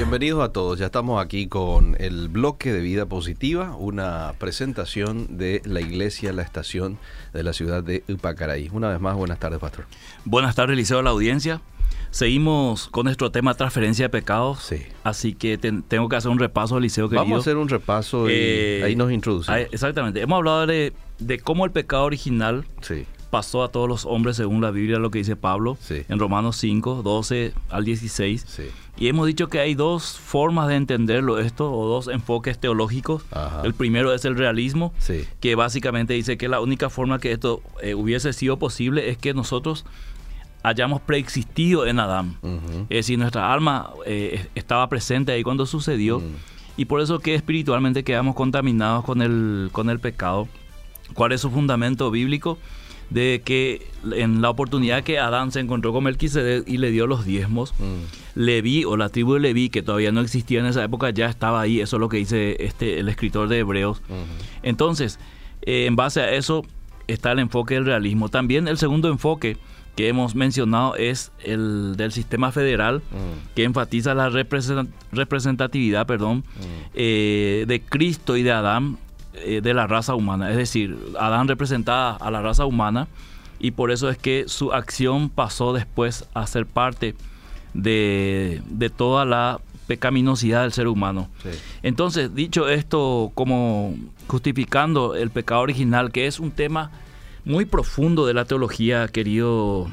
[0.00, 0.78] Bienvenidos a todos.
[0.78, 6.40] Ya estamos aquí con el bloque de vida positiva, una presentación de la iglesia La
[6.40, 6.96] Estación
[7.34, 8.70] de la ciudad de Upacaraí.
[8.72, 9.84] Una vez más, buenas tardes, pastor.
[10.24, 11.60] Buenas tardes, Liceo de la audiencia.
[12.10, 14.60] Seguimos con nuestro tema transferencia de pecados.
[14.62, 14.76] Sí.
[15.04, 17.22] Así que tengo que hacer un repaso, Liceo querido.
[17.22, 19.60] Vamos a hacer un repaso y Eh, ahí nos introducimos.
[19.70, 20.22] Exactamente.
[20.22, 23.04] Hemos hablado de, de cómo el pecado original Sí.
[23.30, 26.02] Pasó a todos los hombres según la Biblia, lo que dice Pablo Sí.
[26.08, 28.44] en Romanos 5, 12 al 16.
[28.48, 28.64] Sí.
[28.98, 33.22] Y hemos dicho que hay dos formas de entenderlo esto, o dos enfoques teológicos.
[33.30, 33.62] Ajá.
[33.64, 35.24] El primero es el realismo, Sí.
[35.40, 39.32] que básicamente dice que la única forma que esto eh, hubiese sido posible es que
[39.32, 39.86] nosotros
[40.62, 42.36] hayamos preexistido en Adán.
[42.90, 46.34] Es decir, nuestra alma eh, estaba presente ahí cuando sucedió Mm.
[46.76, 50.48] y por eso que espiritualmente quedamos contaminados con el, con el pecado.
[51.14, 52.58] ¿Cuál es su fundamento bíblico?
[53.10, 57.24] De que en la oportunidad que Adán se encontró con Melquisedec y le dio los
[57.24, 58.04] diezmos, Mm.
[58.36, 61.60] Leví o la tribu de Leví, que todavía no existía en esa época, ya estaba
[61.60, 61.80] ahí.
[61.80, 64.00] Eso es lo que dice este, el escritor de Hebreos.
[64.62, 65.18] Entonces,
[65.62, 66.64] eh, en base a eso
[67.08, 68.28] está el enfoque del realismo.
[68.28, 69.56] También el segundo enfoque
[69.96, 73.54] que hemos mencionado es el del sistema federal, Mm.
[73.56, 76.62] que enfatiza la represent- representatividad perdón, Mm.
[76.94, 78.96] eh, de Cristo y de Adán
[79.44, 80.50] eh, de la raza humana.
[80.50, 83.08] Es decir, Adán representaba a la raza humana
[83.58, 87.14] y por eso es que su acción pasó después a ser parte
[87.74, 91.28] de, de toda la pecaminosidad del ser humano.
[91.42, 91.50] Sí.
[91.82, 93.96] Entonces, dicho esto, como
[94.28, 96.90] justificando el pecado original, que es un tema
[97.44, 99.88] muy profundo de la teología, querido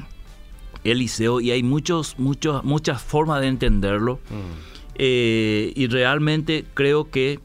[0.84, 4.20] Eliseo, y hay muchos, muchos, muchas formas de entenderlo.
[4.30, 4.68] Mm.
[5.00, 7.38] Eh, y realmente creo que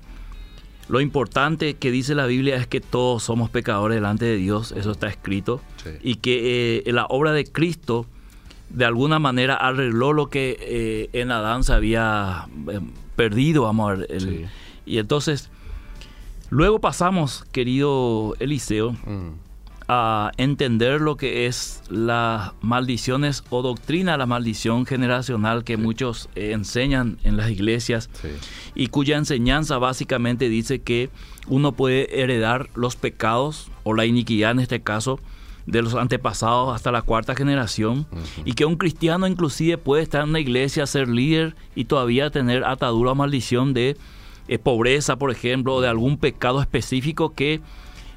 [0.94, 4.92] lo importante que dice la Biblia es que todos somos pecadores delante de Dios, eso
[4.92, 5.90] está escrito, Sí.
[6.04, 8.06] y que eh, la obra de Cristo
[8.70, 12.80] de alguna manera arregló lo que eh, en Adán se había eh,
[13.16, 14.08] perdido, vamos a ver.
[14.12, 14.46] el- Sí.
[14.86, 15.50] Y entonces,
[16.52, 19.30] luego pasamos, querido Eliseo, Mm.
[19.96, 26.52] A entender lo que es las maldiciones o doctrina la maldición generacional que muchos eh,
[26.52, 28.30] enseñan en las iglesias Sí.
[28.74, 31.12] y cuya enseñanza básicamente dice que
[31.48, 35.20] uno puede heredar los pecados o la iniquidad en este caso
[35.68, 38.08] de los antepasados hasta la cuarta generación
[38.46, 42.64] y que un cristiano inclusive puede estar en una iglesia, ser líder y todavía tener
[42.66, 43.96] atadura o maldición de
[44.48, 47.62] eh, pobreza, por ejemplo, o de algún pecado específico que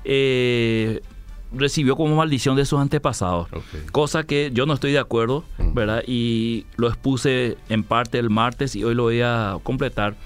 [0.04, 1.02] eh,
[1.52, 3.48] recibió como maldición de sus antepasados.
[3.92, 5.74] Cosa que yo no estoy de acuerdo, Mm.
[5.74, 6.02] ¿verdad?
[6.06, 10.16] Y lo expuse en parte el martes y hoy lo voy a completar.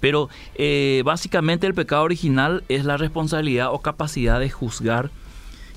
[0.00, 5.10] Pero eh, básicamente el pecado original es la responsabilidad o capacidad de juzgar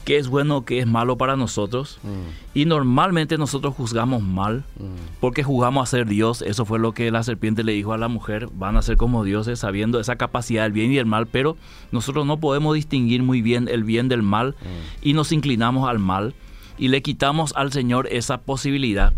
[0.06, 2.00] qué es bueno o qué es malo para nosotros.
[2.04, 2.58] Mm.
[2.58, 5.20] Y normalmente nosotros juzgamos mal Mm.
[5.20, 6.42] porque jugamos a ser Dios.
[6.42, 8.48] Eso fue lo que la serpiente le dijo a la mujer.
[8.54, 11.28] Van a ser como dioses sabiendo esa capacidad del bien y del mal.
[11.28, 11.58] Pero
[11.92, 14.56] nosotros no podemos distinguir muy bien el bien del mal
[15.02, 16.34] y nos inclinamos al mal
[16.78, 19.14] y le quitamos al Señor esa posibilidad.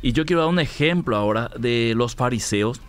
[0.00, 2.80] Y yo quiero dar un ejemplo ahora de los fariseos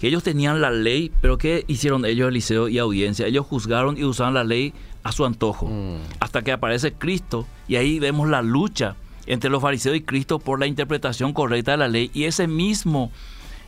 [0.00, 3.26] que ellos tenían la ley, pero ¿qué hicieron ellos, Eliseo y audiencia?
[3.26, 4.72] Ellos juzgaron y usaron la ley
[5.08, 5.96] a su antojo, Mm.
[6.20, 8.96] hasta que aparece Cristo y ahí vemos la lucha
[9.26, 13.10] entre los fariseos y Cristo por la interpretación correcta de la ley y ese mismo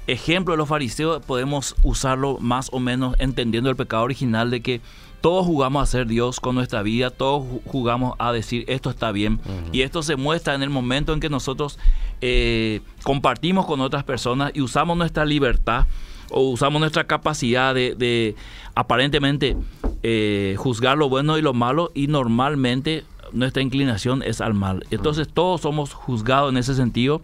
[0.07, 4.81] ejemplo de los fariseos podemos usarlo más o menos entendiendo el pecado original de que
[5.21, 9.13] todos jugamos a ser Dios con nuestra vida, todos ju- jugamos a decir esto está
[9.13, 9.39] bien
[9.71, 11.79] y esto se muestra en el momento en que nosotros
[12.23, 15.87] eh, compartimos con otras personas y usamos nuestra libertad
[16.31, 18.35] o usamos nuestra capacidad de, de
[18.75, 19.57] aparentemente
[20.03, 24.85] eh, juzgar lo bueno y lo malo y normalmente nuestra inclinación es al mal.
[24.91, 27.23] Entonces todos somos juzgados en ese sentido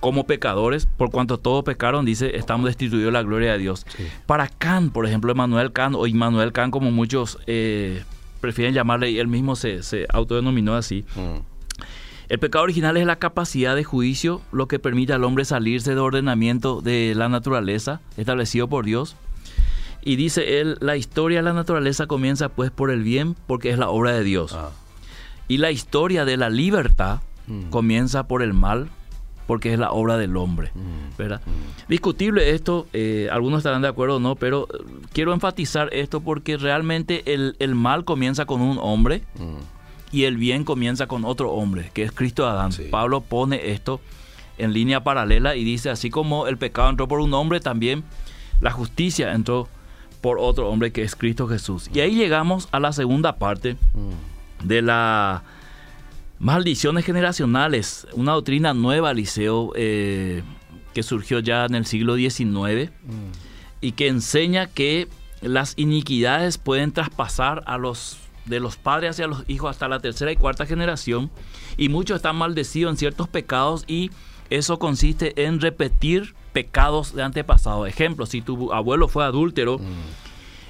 [0.00, 3.86] como pecadores, por cuanto todos pecaron, dice, estamos destituidos de la gloria de Dios.
[3.96, 4.06] Sí.
[4.26, 8.04] Para Kant, por ejemplo, Emmanuel Kant o Immanuel Kant, como muchos eh,
[8.40, 11.55] prefieren llamarle, y él mismo se, se autodenominó así, Mm.
[12.28, 16.00] El pecado original es la capacidad de juicio, lo que permite al hombre salirse del
[16.00, 19.16] ordenamiento de la naturaleza establecido por Dios.
[20.02, 23.78] Y dice él, la historia de la naturaleza comienza pues por el bien, porque es
[23.78, 24.52] la obra de Dios.
[24.54, 24.70] Ah.
[25.48, 27.70] Y la historia de la libertad Mm.
[27.70, 28.88] comienza por el mal,
[29.46, 30.72] porque es la obra del hombre.
[30.74, 31.16] Mm.
[31.16, 31.40] ¿verdad?
[31.88, 36.56] Discutible esto, eh, algunos estarán de acuerdo o no, pero eh, quiero enfatizar esto porque
[36.56, 39.75] realmente el, el mal comienza con un hombre Mm.
[40.12, 42.72] Y el bien comienza con otro hombre, que es Cristo Adán.
[42.72, 42.84] Sí.
[42.90, 44.00] Pablo pone esto
[44.58, 48.04] en línea paralela y dice, así como el pecado entró por un hombre, también
[48.60, 49.68] la justicia entró
[50.20, 51.90] por otro hombre que es Cristo Jesús.
[51.92, 54.66] Y ahí llegamos a la segunda parte Mm.
[54.66, 55.42] de la
[56.38, 60.42] maldiciones generacionales, una doctrina nueva, Liceo, eh,
[60.94, 62.90] que surgió ya en el siglo XIX
[63.80, 65.08] y que enseña que
[65.42, 70.32] las iniquidades pueden traspasar a los de los padres hacia los hijos hasta la tercera
[70.32, 71.30] y cuarta generación
[71.76, 74.10] y muchos están maldecidos en ciertos pecados y
[74.50, 77.88] eso consiste en repetir pecados de antepasados.
[77.88, 79.80] Ejemplo, si tu abuelo fue adúltero,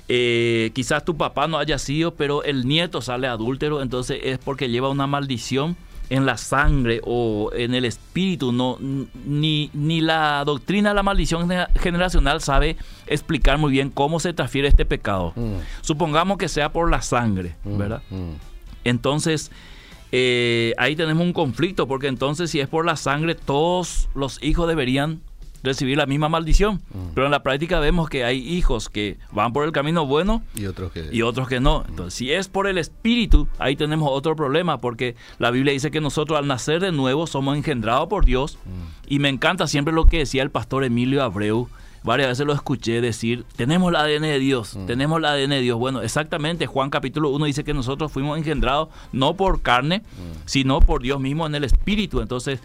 [0.09, 4.69] eh, quizás tu papá no haya sido, pero el nieto sale adúltero, entonces es porque
[4.69, 5.77] lleva una maldición
[6.11, 8.53] en la sangre o en el espíritu.
[8.53, 11.49] No, ni, ni la doctrina de la maldición
[11.81, 12.77] generacional sabe
[13.07, 15.33] explicar muy bien cómo se transfiere este pecado.
[15.37, 15.57] Mm.
[15.81, 18.03] Supongamos que sea por la sangre, mm, ¿verdad?
[18.11, 18.33] Mm.
[18.85, 19.51] Entonces,
[20.13, 24.69] eh, ahí tenemos un conflicto, porque entonces si es por la sangre, todos los hijos
[24.69, 25.21] deberían
[25.63, 26.83] recibir la misma maldición.
[26.93, 27.15] Mm.
[27.15, 30.67] Pero en la práctica vemos que hay hijos que van por el camino bueno y
[30.67, 31.85] otros que, y otros que no.
[31.89, 36.01] Entonces, si es por el espíritu, ahí tenemos otro problema, porque la Biblia dice que
[36.01, 38.59] nosotros al nacer de nuevo somos engendrados por Dios.
[38.65, 39.07] Mm.
[39.09, 41.69] Y me encanta siempre lo que decía el pastor Emilio Abreu.
[42.03, 44.87] Varias veces lo escuché decir, tenemos el ADN de Dios, mm.
[44.87, 45.77] tenemos el ADN de Dios.
[45.77, 50.03] Bueno, exactamente, Juan capítulo 1 dice que nosotros fuimos engendrados no por carne,
[50.45, 52.21] sino por Dios mismo en el Espíritu.
[52.21, 52.61] Entonces,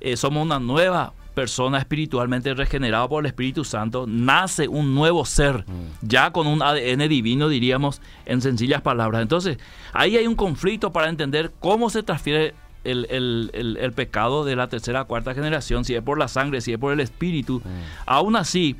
[0.00, 5.64] eh, somos una nueva persona espiritualmente regenerada por el Espíritu Santo, nace un nuevo ser,
[5.66, 6.06] mm.
[6.06, 9.20] ya con un ADN divino, diríamos en sencillas palabras.
[9.22, 9.58] Entonces,
[9.92, 12.54] ahí hay un conflicto para entender cómo se transfiere
[12.84, 16.78] el, pecado de la tercera a cuarta generación, si es por la sangre, si es
[16.78, 17.60] por el Espíritu.
[17.64, 17.68] Mm.
[18.06, 18.76] Aún así,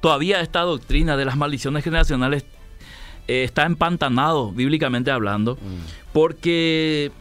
[0.00, 2.44] todavía esta doctrina de las maldiciones generacionales
[3.28, 6.12] eh, está empantanado, bíblicamente hablando, mm.
[6.12, 7.12] porque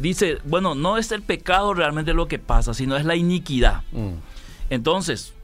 [0.00, 3.82] dice, bueno, no es el pecado realmente lo que pasa, sino es la iniquidad.
[3.92, 4.14] Mm.
[4.70, 5.34] Entonces,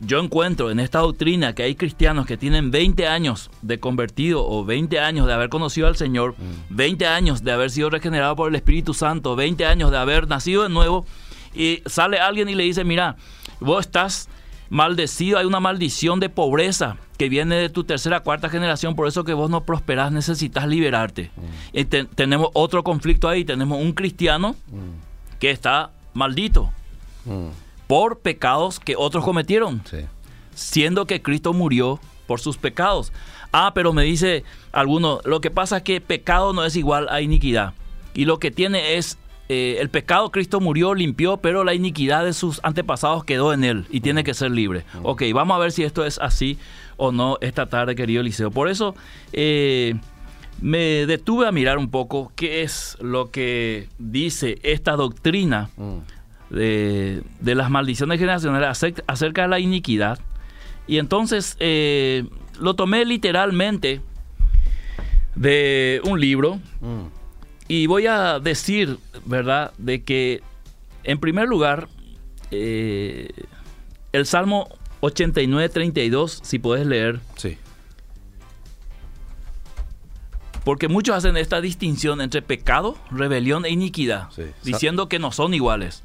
[0.00, 4.64] yo encuentro en esta doctrina que hay cristianos que tienen 20 años de convertido o
[4.64, 6.34] 20 años de haber conocido al Señor,
[6.70, 7.08] 20 mm.
[7.08, 10.68] años de haber sido regenerado por el Espíritu Santo, 20 años de haber nacido de
[10.68, 11.06] nuevo,
[11.54, 13.16] y sale alguien y le dice, mira,
[13.60, 14.28] vos estás
[14.70, 19.24] maldecido, hay una maldición de pobreza que viene de tu tercera, cuarta generación, por eso
[19.24, 21.30] que vos no prosperás, necesitas liberarte.
[21.36, 21.78] Mm.
[21.78, 25.38] Y tenemos otro conflicto ahí, tenemos un cristiano mm.
[25.38, 26.72] que está maldito
[27.24, 27.48] mm.
[27.86, 29.82] por pecados que otros cometieron,
[30.54, 33.12] siendo que Cristo murió por sus pecados.
[33.52, 37.20] Ah, pero me dice alguno, lo que pasa es que pecado no es igual a
[37.20, 37.74] iniquidad.
[38.12, 39.18] Y lo que tiene es
[39.48, 43.84] eh, el pecado Cristo murió, limpió, pero la iniquidad de sus antepasados quedó en él
[43.90, 44.84] y tiene que ser libre.
[45.02, 46.58] Ok, vamos a ver si esto es así
[46.96, 48.50] o no esta tarde, querido Eliseo.
[48.50, 48.94] Por eso
[49.32, 49.96] eh,
[50.62, 55.68] me detuve a mirar un poco qué es lo que dice esta doctrina
[56.48, 58.68] de, las maldiciones generacionales
[59.06, 60.18] acerca, de la iniquidad.
[60.86, 62.24] Y entonces eh,
[62.58, 64.00] lo tomé literalmente
[65.34, 66.60] de un libro.
[67.66, 70.42] Y voy a decir, ¿verdad?, de que
[71.04, 71.88] en primer lugar,
[72.50, 73.28] eh,
[74.12, 74.68] el Salmo
[75.00, 77.20] 89, 32, si puedes leer.
[77.36, 77.58] Sí.
[80.64, 84.30] Porque muchos hacen esta distinción entre pecado, rebelión e iniquidad,
[84.62, 86.02] diciendo que no son iguales.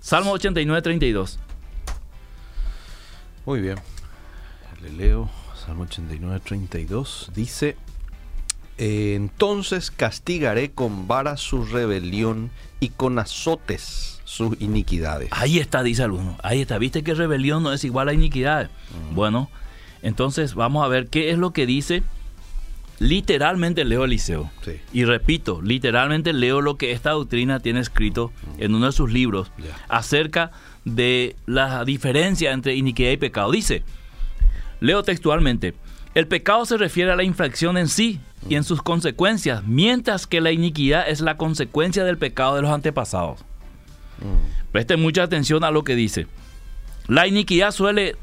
[0.00, 1.38] Salmo 89, 32.
[3.44, 3.76] Muy bien.
[4.82, 5.30] Le leo.
[5.54, 7.30] Salmo 89, 32.
[7.32, 7.76] Dice,
[8.78, 12.50] entonces castigaré con vara su rebelión
[12.80, 15.28] y con azotes sus iniquidades.
[15.30, 16.36] Ahí está, dice alguno.
[16.42, 16.78] Ahí está.
[16.78, 18.70] ¿Viste que rebelión no es igual a iniquidad?
[19.12, 19.48] Bueno,
[20.02, 22.02] entonces vamos a ver qué es lo que dice.
[22.98, 24.50] Literalmente leo Eliseo.
[24.92, 29.52] Y repito, literalmente leo lo que esta doctrina tiene escrito en uno de sus libros
[29.88, 30.50] acerca
[30.84, 33.52] de la diferencia entre iniquidad y pecado.
[33.52, 33.84] Dice,
[34.80, 35.74] leo textualmente,
[36.16, 40.40] el pecado se refiere a la infracción en sí y en sus consecuencias, mientras que
[40.40, 43.40] la iniquidad es la consecuencia del pecado de los antepasados.
[44.20, 44.72] Mm.
[44.72, 46.26] Presten mucha atención a lo que dice.
[47.06, 48.16] La iniquidad suele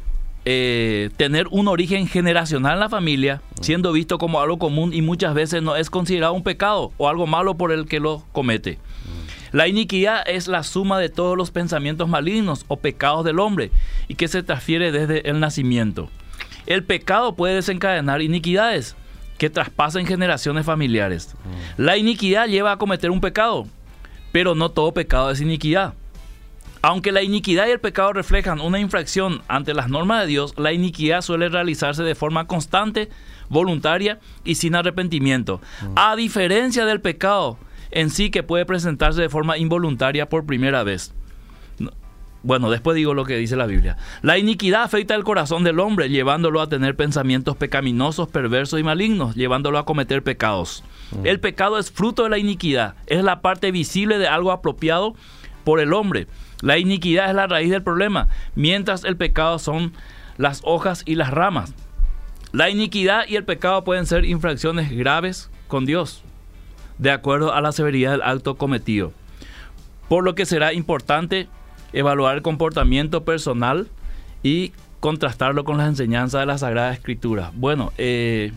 [0.44, 3.64] eh, tener un origen generacional en la familia, mm.
[3.64, 7.28] siendo visto como algo común y muchas veces no es considerado un pecado o algo
[7.28, 8.80] malo por el que lo comete.
[8.80, 9.56] Mm.
[9.56, 13.70] La iniquidad es la suma de todos los pensamientos malignos o pecados del hombre
[14.08, 16.10] y que se transfiere desde el nacimiento.
[16.66, 18.96] El pecado puede desencadenar iniquidades
[19.38, 21.36] que traspasen generaciones familiares.
[21.44, 21.82] Mm.
[21.82, 23.68] La iniquidad lleva a cometer un pecado,
[24.32, 25.94] pero no todo pecado es iniquidad.
[26.82, 30.74] Aunque la iniquidad y el pecado reflejan una infracción ante las normas de Dios, la
[30.74, 33.10] iniquidad suele realizarse de forma constante,
[33.50, 35.62] voluntaria y sin arrepentimiento.
[35.82, 35.94] Mm.
[35.96, 37.58] A diferencia del pecado
[37.92, 41.14] en sí que puede presentarse de forma involuntaria por primera vez.
[42.44, 43.96] Bueno, después digo lo que dice la Biblia.
[44.22, 49.36] La iniquidad afecta el corazón del hombre, llevándolo a tener pensamientos pecaminosos, perversos y malignos,
[49.36, 50.84] llevándolo a cometer pecados.
[51.12, 51.26] Mm.
[51.26, 55.16] El pecado es fruto de la iniquidad, es la parte visible de algo apropiado
[55.64, 56.28] por el hombre.
[56.62, 59.94] La iniquidad es la raíz del problema, mientras el pecado son
[60.38, 61.74] las hojas y las ramas.
[62.52, 66.24] La iniquidad y el pecado pueden ser infracciones graves con Dios,
[66.98, 69.14] de acuerdo a la severidad del acto cometido.
[70.10, 71.48] Por lo que será importante
[71.94, 73.88] evaluar el comportamiento personal
[74.42, 77.52] y contrastarlo con las enseñanzas de la Sagrada Escritura.
[77.56, 78.52] Bueno, eh,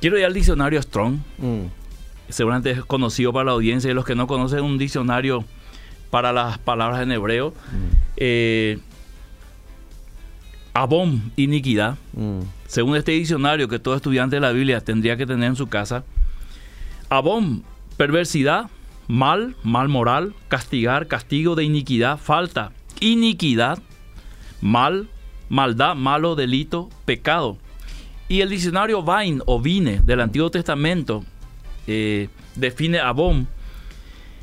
[0.00, 1.18] quiero ir al diccionario Strong.
[1.38, 1.66] Mm.
[2.28, 5.44] Seguramente es conocido para la audiencia y los que no conocen un diccionario
[6.10, 7.50] para las palabras en hebreo.
[7.50, 7.96] Mm.
[8.16, 8.78] Eh,
[10.74, 11.96] abom, iniquidad.
[12.12, 12.40] Mm.
[12.66, 16.04] Según este diccionario que todo estudiante de la Biblia tendría que tener en su casa.
[17.08, 17.62] Abom,
[17.96, 18.68] perversidad,
[19.08, 23.78] mal, mal moral, castigar, castigo de iniquidad, falta, iniquidad,
[24.60, 25.08] mal,
[25.48, 27.58] maldad, malo, delito, pecado.
[28.28, 31.24] Y el diccionario Vain o Vine del Antiguo Testamento
[31.86, 33.46] eh, define abom,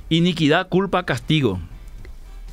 [0.10, 1.60] iniquidad, culpa, castigo.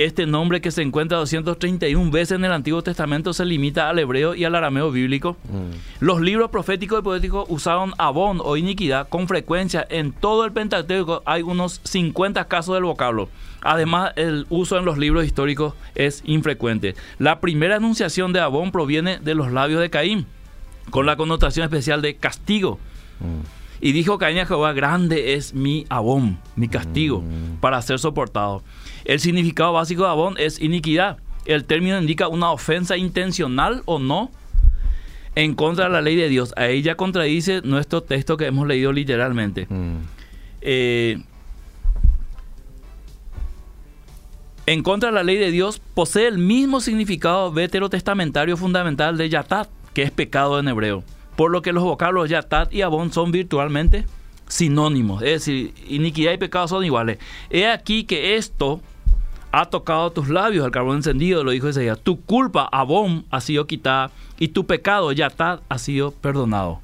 [0.00, 4.34] Este nombre que se encuentra 231 veces en el Antiguo Testamento se limita al hebreo
[4.34, 5.36] y al arameo bíblico.
[5.44, 6.02] Mm.
[6.02, 9.86] Los libros proféticos y poéticos usaron abón o iniquidad con frecuencia.
[9.90, 13.28] En todo el Pentateuco hay unos 50 casos del vocablo.
[13.60, 16.94] Además, el uso en los libros históricos es infrecuente.
[17.18, 20.24] La primera enunciación de abón proviene de los labios de Caín,
[20.88, 22.78] con la connotación especial de castigo.
[23.20, 23.60] Mm.
[23.82, 27.60] Y dijo Caín a Jehová, grande es mi abón, mi castigo, mm.
[27.60, 28.62] para ser soportado.
[29.04, 31.18] El significado básico de abón es iniquidad.
[31.44, 34.30] El término indica una ofensa intencional o no
[35.34, 36.52] en contra de la ley de Dios.
[36.56, 39.66] A ella contradice nuestro texto que hemos leído literalmente.
[39.68, 39.96] Mm.
[40.62, 41.22] Eh,
[44.66, 49.68] en contra de la ley de Dios posee el mismo significado veterotestamentario fundamental de yatat,
[49.94, 51.02] que es pecado en hebreo
[51.40, 54.04] por lo que los vocablos yatat y abón son virtualmente
[54.46, 57.18] sinónimos, es decir, iniquidad y pecado son iguales.
[57.48, 58.82] He aquí que esto
[59.52, 61.98] ha tocado tus labios, el carbón encendido, lo dijo Isaías.
[62.00, 66.80] Tu culpa, abón, ha sido quitada y tu pecado, yatat, ha sido perdonado.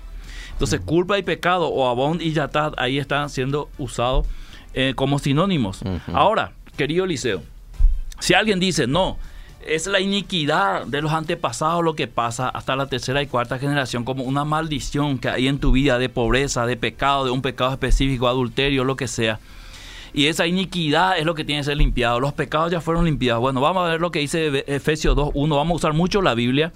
[0.52, 4.26] Entonces, culpa y pecado, o abón y yatat, ahí están siendo usados
[4.74, 5.82] eh, como sinónimos.
[6.12, 7.42] Ahora, querido Eliseo,
[8.18, 9.18] si alguien dice, no,
[9.66, 14.04] es la iniquidad de los antepasados lo que pasa hasta la tercera y cuarta generación,
[14.04, 17.72] como una maldición que hay en tu vida de pobreza, de pecado, de un pecado
[17.72, 19.40] específico, adulterio, lo que sea.
[20.16, 22.20] Y esa iniquidad es lo que tiene que ser limpiado.
[22.20, 23.42] Los pecados ya fueron limpiados.
[23.42, 25.54] Bueno, vamos a ver lo que dice Efesios 2.1.
[25.54, 26.72] Vamos a usar mucho la Biblia.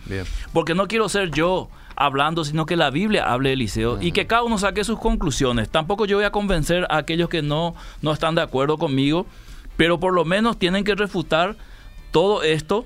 [0.52, 4.42] Porque no quiero ser yo hablando, sino que la Biblia hable Eliseo y que cada
[4.42, 5.70] uno saque sus conclusiones.
[5.70, 9.24] Tampoco yo voy a convencer a aquellos que no, no están de acuerdo conmigo,
[9.78, 11.56] pero por lo menos tienen que refutar
[12.10, 12.84] todo esto,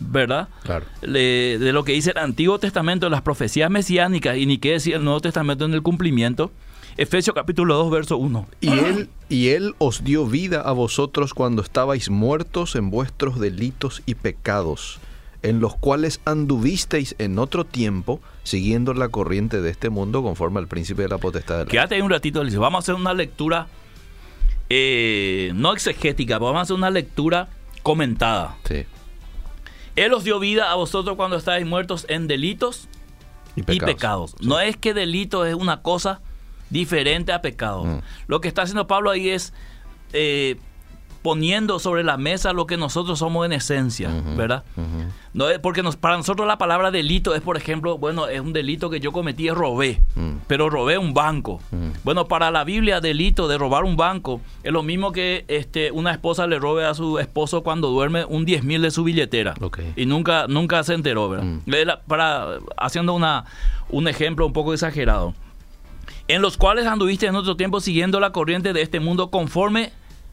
[0.00, 0.48] ¿verdad?
[0.64, 0.84] Claro.
[1.00, 5.04] de lo que dice el Antiguo Testamento, las profecías mesiánicas, y ni qué decir el
[5.04, 6.50] Nuevo Testamento en el cumplimiento.
[6.98, 8.48] Efesios capítulo 2, verso 1.
[8.60, 14.02] Y él, y él os dio vida a vosotros cuando estabais muertos en vuestros delitos
[14.04, 14.98] y pecados,
[15.42, 20.66] en los cuales anduvisteis en otro tiempo, siguiendo la corriente de este mundo conforme al
[20.66, 22.58] príncipe de la potestad de la Quédate ahí un ratito, Alicia.
[22.58, 23.68] Vamos a hacer una lectura,
[24.68, 27.48] eh, no exegética, vamos a hacer una lectura
[27.84, 28.56] comentada.
[28.64, 28.86] Sí.
[29.94, 32.88] Él os dio vida a vosotros cuando estáis muertos en delitos
[33.54, 34.34] y pecados.
[34.40, 36.22] No es que delito es una cosa
[36.70, 37.84] diferente a pecado.
[37.84, 38.00] Mm.
[38.26, 39.52] Lo que está haciendo Pablo ahí es
[40.12, 40.56] eh,
[41.22, 44.64] poniendo sobre la mesa lo que nosotros somos en esencia, ¿verdad?
[45.34, 48.88] no porque nos, para nosotros la palabra delito es, por ejemplo, bueno, es un delito
[48.88, 50.30] que yo cometí, es robé, mm.
[50.46, 51.60] pero robé un banco.
[51.70, 51.88] Mm.
[52.04, 56.12] Bueno, para la Biblia, delito de robar un banco es lo mismo que este, una
[56.12, 59.54] esposa le robe a su esposo cuando duerme un 10 mil de su billetera.
[59.96, 62.00] Y nunca, nunca se enteró, ¿verdad?
[62.06, 63.44] Para, haciendo una,
[63.90, 65.34] un ejemplo un poco exagerado.
[66.28, 69.92] En los cuales anduviste en otro tiempo siguiendo la corriente de este mundo conforme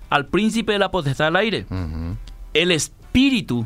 [0.10, 1.66] al príncipe de la potestad del aire.
[2.54, 3.66] El espíritu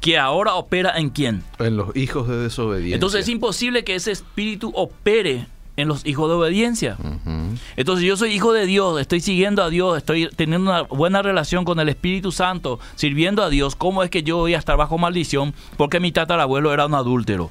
[0.00, 1.42] que ahora opera en quién?
[1.58, 2.94] En los hijos de desobediencia.
[2.94, 5.46] Entonces es imposible que ese espíritu opere
[5.76, 6.96] en los hijos de obediencia.
[7.76, 11.64] Entonces yo soy hijo de Dios, estoy siguiendo a Dios, estoy teniendo una buena relación
[11.64, 13.76] con el Espíritu Santo, sirviendo a Dios.
[13.76, 15.54] ¿Cómo es que yo voy a estar bajo maldición?
[15.76, 17.50] Porque mi tatarabuelo era un adúltero.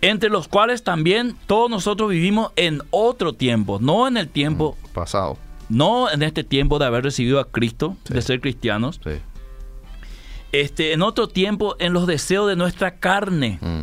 [0.00, 5.38] Entre los cuales también todos nosotros vivimos en otro tiempo, no en el tiempo pasado
[5.68, 9.00] no en este tiempo de haber recibido a Cristo, de ser cristianos,
[10.52, 13.58] este, en otro tiempo en los deseos de nuestra carne.
[13.60, 13.82] Mm.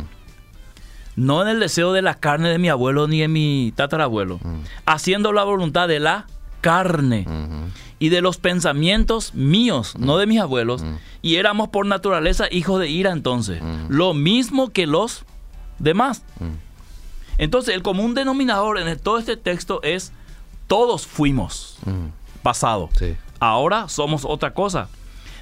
[1.14, 4.38] No en el deseo de la carne de mi abuelo ni de mi tatarabuelo.
[4.42, 4.60] Mm.
[4.84, 6.26] Haciendo la voluntad de la
[6.60, 7.68] carne mm-hmm.
[7.98, 10.82] y de los pensamientos míos, no de mis abuelos.
[10.82, 10.96] Mm.
[11.22, 13.62] Y éramos por naturaleza hijos de ira entonces.
[13.88, 15.24] Lo mismo que los
[15.78, 16.22] demás.
[17.38, 20.12] Entonces el común denominador en todo este texto es
[20.66, 22.42] todos fuimos mm.
[22.42, 22.88] pasado.
[23.40, 24.88] ahora somos otra cosa.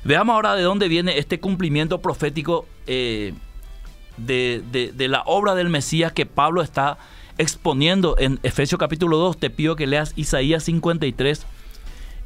[0.05, 3.33] Veamos ahora de dónde viene este cumplimiento profético eh,
[4.17, 6.99] de, de- de la obra del Mesías que Pablo está
[7.39, 9.39] exponiendo en Efesios capítulo 2.
[9.39, 11.47] Te pido que leas Isaías 53,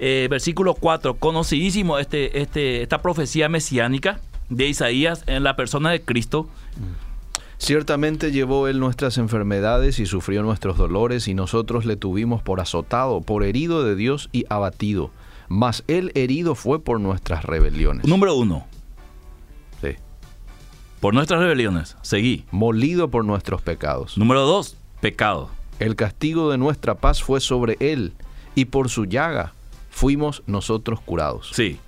[0.01, 1.15] eh, versículo 4.
[1.19, 6.49] Conocidísimo este, este, esta profecía mesiánica de Isaías en la persona de Cristo.
[7.59, 13.21] Ciertamente llevó él nuestras enfermedades y sufrió nuestros dolores, y nosotros le tuvimos por azotado,
[13.21, 15.11] por herido de Dios y abatido.
[15.49, 18.07] Mas él herido fue por nuestras rebeliones.
[18.07, 18.67] Número uno,
[19.83, 19.97] Sí.
[21.01, 21.97] por nuestras rebeliones.
[22.03, 22.45] Seguí.
[22.51, 24.17] Molido por nuestros pecados.
[24.19, 25.51] Número dos, pecado.
[25.81, 28.13] El castigo de nuestra paz fue sobre él,
[28.55, 29.53] y por su llaga
[29.91, 31.51] fuimos nosotros curados.
[31.55, 31.79] Sí.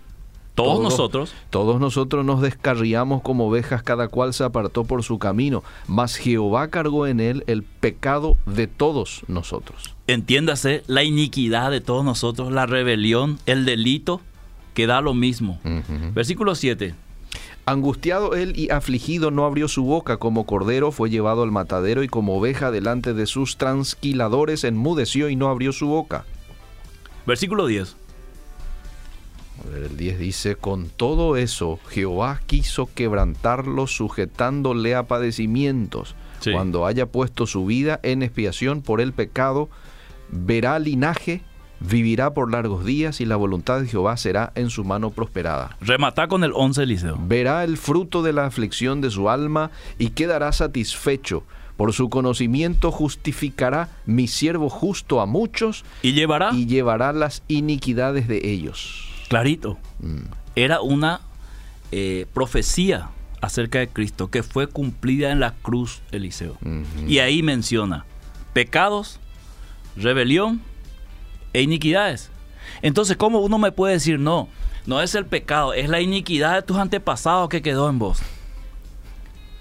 [0.54, 5.18] Todos Todo- nosotros Todos nosotros nos descarriamos como ovejas, cada cual se apartó por su
[5.18, 9.94] camino, mas Jehová cargó en él el pecado de todos nosotros.
[10.06, 14.20] entiéndase la iniquidad de todos nosotros, la rebelión, el delito,
[14.74, 15.58] que da lo mismo.
[16.14, 16.94] Versículo 7.
[17.66, 22.08] Angustiado él y afligido no abrió su boca, como cordero fue llevado al matadero y
[22.08, 26.24] como oveja delante de sus transquiladores enmudeció y no abrió su boca.
[27.26, 27.96] Versículo 10.
[29.74, 36.14] El 10 dice, con todo eso Jehová quiso quebrantarlo sujetándole a padecimientos.
[36.40, 36.52] Sí.
[36.52, 39.68] Cuando haya puesto su vida en expiación por el pecado,
[40.30, 41.42] verá linaje,
[41.80, 45.76] vivirá por largos días y la voluntad de Jehová será en su mano prosperada.
[45.80, 47.18] Remata con el 11, Eliseo.
[47.20, 51.44] Verá el fruto de la aflicción de su alma y quedará satisfecho.
[51.76, 58.28] Por su conocimiento justificará mi siervo justo a muchos Y llevará, y llevará las iniquidades
[58.28, 59.09] de ellos.
[59.30, 60.18] Clarito, Mm.
[60.56, 61.20] era una
[61.92, 63.08] eh, profecía
[63.40, 66.56] acerca de Cristo que fue cumplida en la cruz, Eliseo.
[67.08, 68.04] Y ahí menciona
[68.52, 69.18] pecados,
[69.96, 70.60] rebelión
[71.52, 72.30] e iniquidades.
[72.82, 74.48] Entonces, ¿cómo uno me puede decir no?
[74.86, 78.20] No es el pecado, es la iniquidad de tus antepasados que quedó en vos.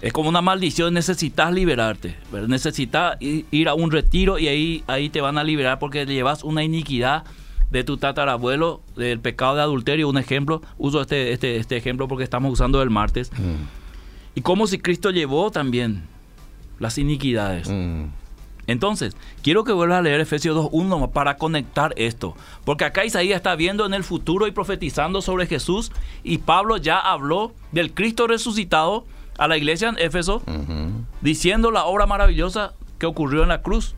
[0.02, 2.16] Es como una maldición, necesitas liberarte.
[2.48, 6.62] Necesitas ir a un retiro y ahí, ahí te van a liberar porque llevas una
[6.64, 7.24] iniquidad
[7.70, 10.62] de tu tatarabuelo, del pecado de adulterio, un ejemplo.
[10.78, 13.30] Uso este, este, este ejemplo porque estamos usando el martes.
[13.32, 13.64] Mm.
[14.34, 16.04] Y como si Cristo llevó también
[16.78, 17.68] las iniquidades.
[17.68, 18.06] Mm.
[18.66, 22.36] Entonces, quiero que vuelvas a leer Efesios 2.1 para conectar esto.
[22.64, 25.90] Porque acá Isaías está viendo en el futuro y profetizando sobre Jesús.
[26.22, 29.06] Y Pablo ya habló del Cristo resucitado
[29.38, 30.42] a la iglesia en Éfeso,
[31.20, 33.96] diciendo la obra maravillosa que ocurrió en la cruz.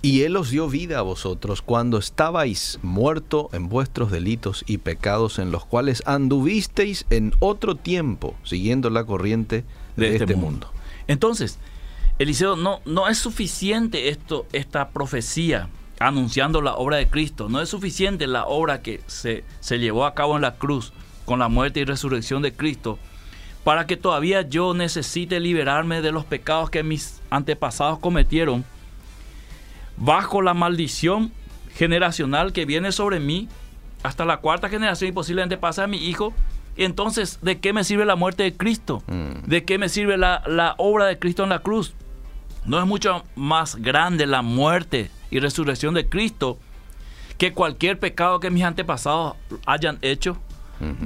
[0.00, 5.38] Y Él os dio vida a vosotros cuando estabais muerto en vuestros delitos y pecados
[5.38, 9.64] en los cuales anduvisteis en otro tiempo, siguiendo la corriente
[9.96, 10.70] de, este, mundo.
[11.06, 11.58] Entonces,
[12.18, 15.68] Eliseo, no, no es suficiente esto, esta profecía
[16.00, 17.48] anunciando la obra de Cristo.
[17.48, 20.92] No es suficiente la obra que se, se llevó a cabo en la cruz
[21.24, 22.98] con la muerte y resurrección de Cristo
[23.64, 28.64] para que todavía yo necesite liberarme de los pecados que mis antepasados cometieron
[29.96, 31.32] bajo la maldición
[31.74, 33.48] generacional que viene sobre mí
[34.02, 36.32] hasta la cuarta generación y posiblemente pase a mi hijo.
[36.76, 39.02] Entonces, ¿de qué me sirve la muerte de Cristo?
[39.06, 39.48] Mm.
[39.48, 41.94] ¿De qué me sirve la, la obra de Cristo en la cruz?
[42.64, 46.58] ¿No es mucho más grande la muerte y resurrección de Cristo
[47.38, 50.38] que cualquier pecado que mis antepasados hayan hecho?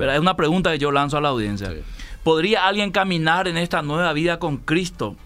[0.00, 1.70] Es una pregunta que yo lanzo a la audiencia.
[1.70, 1.82] Sí.
[2.22, 5.16] ¿Podría alguien caminar en esta nueva vida con Cristo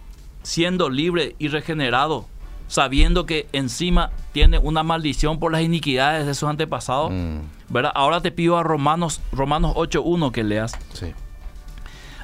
[0.43, 2.27] siendo libre y regenerado,
[2.71, 7.11] sabiendo que encima tiene una maldición por las iniquidades de sus antepasados?
[7.11, 7.41] Mm.
[7.69, 7.91] ¿Verdad?
[7.95, 10.79] Ahora te pido a Romanos, Romanos 8.1 que leas.
[10.95, 11.13] Sí.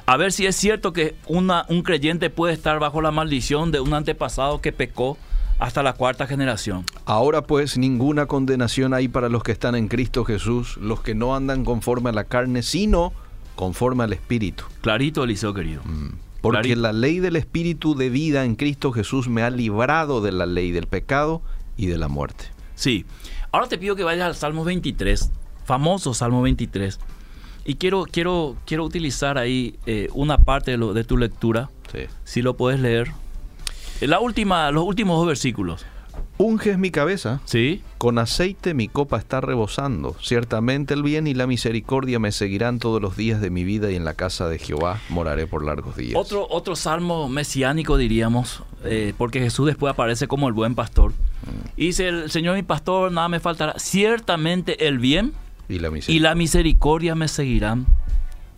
[0.05, 3.81] A ver si es cierto que una, un creyente puede estar bajo la maldición de
[3.81, 5.17] un antepasado que pecó
[5.59, 6.85] hasta la cuarta generación.
[7.05, 11.35] Ahora pues ninguna condenación hay para los que están en Cristo Jesús, los que no
[11.35, 13.11] andan conforme a la carne, sino
[13.55, 14.63] conforme al Espíritu.
[14.79, 15.81] Clarito, Eliseo querido.
[16.55, 20.45] Porque la ley del Espíritu de vida en Cristo Jesús me ha librado de la
[20.45, 21.41] ley del pecado
[21.75, 22.45] y de la muerte.
[22.75, 23.05] Sí.
[23.51, 25.31] Ahora te pido que vayas al Salmo 23,
[25.65, 26.99] famoso Salmo 23.
[27.65, 31.99] Y quiero, quiero, quiero utilizar ahí eh, una parte de, lo- de tu lectura, Sí.
[32.23, 33.11] si lo puedes leer.
[34.01, 35.85] La última, los últimos dos versículos.
[36.39, 37.81] Unges mi cabeza, ¿Sí?
[37.97, 40.15] con aceite mi copa está rebosando.
[40.21, 43.95] Ciertamente el bien y la misericordia me seguirán todos los días de mi vida y
[43.95, 46.15] en la casa de Jehová moraré por largos días.
[46.15, 51.13] Otro, otro salmo mesiánico, diríamos, eh, porque Jesús después aparece como el buen pastor.
[51.75, 53.73] Y dice, el Señor mi pastor, nada me faltará.
[53.77, 55.33] Ciertamente el bien
[55.67, 56.29] y la y misericordia.
[56.29, 57.87] la misericordia me seguirán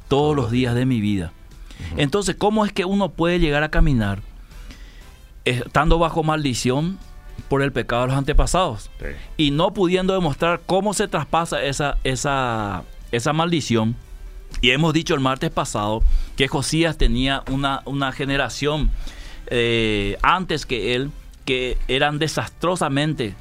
[0.10, 1.32] todos los días de mi vida.
[1.96, 4.22] Entonces, ¿cómo es que uno puede llegar a caminar
[5.46, 6.98] estando bajo maldición,
[7.47, 8.89] por el pecado de los antepasados.
[8.99, 9.06] Sí.
[9.38, 13.95] Y no pudiendo demostrar cómo se traspasa esa, esa, esa maldición.
[14.62, 16.04] Y hemos dicho el martes pasado
[16.36, 18.89] que Josías tenía una, una generación
[19.47, 21.12] eh, antes que él
[21.45, 23.34] que eran desastrosamente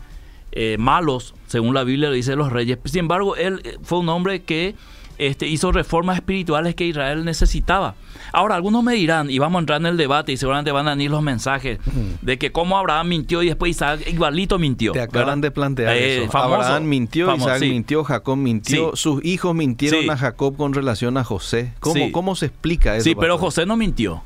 [0.53, 2.79] eh, malos, según la Biblia lo dice los reyes.
[2.87, 4.75] Sin embargo, él eh, fue un hombre que
[5.19, 7.95] este, hizo reformas espirituales que Israel necesitaba.
[8.33, 10.91] Ahora, algunos me dirán, y vamos a entrar en el debate, y seguramente van a
[10.91, 11.79] venir los mensajes,
[12.23, 14.93] de que cómo Abraham mintió y después Isaac igualito mintió.
[14.93, 15.43] Te acaban ¿verdad?
[15.43, 16.31] de plantear Eh, eso.
[16.33, 17.71] famoso, Abraham mintió, famoso, Isaac sí.
[17.71, 19.03] mintió, Jacob mintió, Sí.
[19.03, 20.09] sus hijos mintieron Sí.
[20.11, 21.73] a Jacob con relación a José.
[21.81, 22.11] ¿Cómo, Sí.
[22.13, 23.05] cómo se explica eso?
[23.05, 23.39] Sí, pero?
[23.39, 24.23] José no mintió.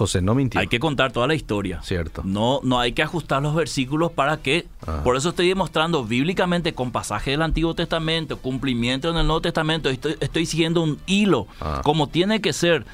[0.00, 0.58] José no mintió.
[0.60, 1.82] Hay que contar toda la historia.
[1.82, 2.22] Cierto.
[2.24, 4.66] No, no hay que ajustar los versículos para que.
[5.04, 9.90] Por eso estoy demostrando bíblicamente con pasajes del Antiguo Testamento, cumplimiento en el Nuevo Testamento.
[9.90, 11.82] Estoy, estoy siguiendo un hilo, Ah.
[11.84, 12.86] como tiene que ser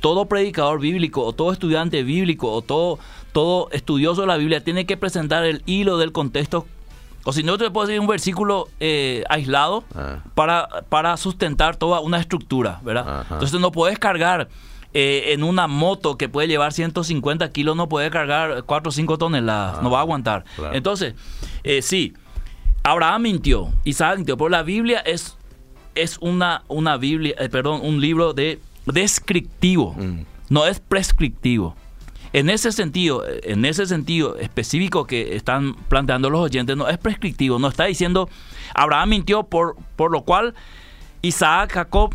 [0.00, 2.98] todo predicador bíblico o todo estudiante bíblico o todo,
[3.32, 6.66] todo estudioso de la Biblia tiene que presentar el hilo del contexto.
[7.24, 10.18] O si no, te puedo decir un versículo eh, aislado Ah.
[10.34, 13.20] para, para sustentar toda una estructura, ¿verdad?
[13.20, 13.34] Ajá.
[13.34, 14.48] Entonces no puedes cargar
[14.94, 19.18] eh, en una moto que puede llevar 150 kilos, no puede cargar 4 o 5
[19.18, 20.44] toneladas, Ah, no va a aguantar.
[20.56, 20.74] claro.
[20.74, 21.14] Entonces,
[21.64, 22.14] eh, sí,
[22.82, 25.36] Abraham mintió, Isaac mintió, pero la Biblia es,
[25.94, 30.20] es una, una Biblia, eh, perdón, un libro de descriptivo, Mm.
[30.48, 31.74] no es prescriptivo.
[32.34, 37.58] En ese sentido, en ese sentido específico que están planteando los oyentes, no es prescriptivo,
[37.58, 38.28] no está diciendo
[38.74, 40.54] Abraham mintió por, por lo cual
[41.22, 42.14] Isaac, Jacob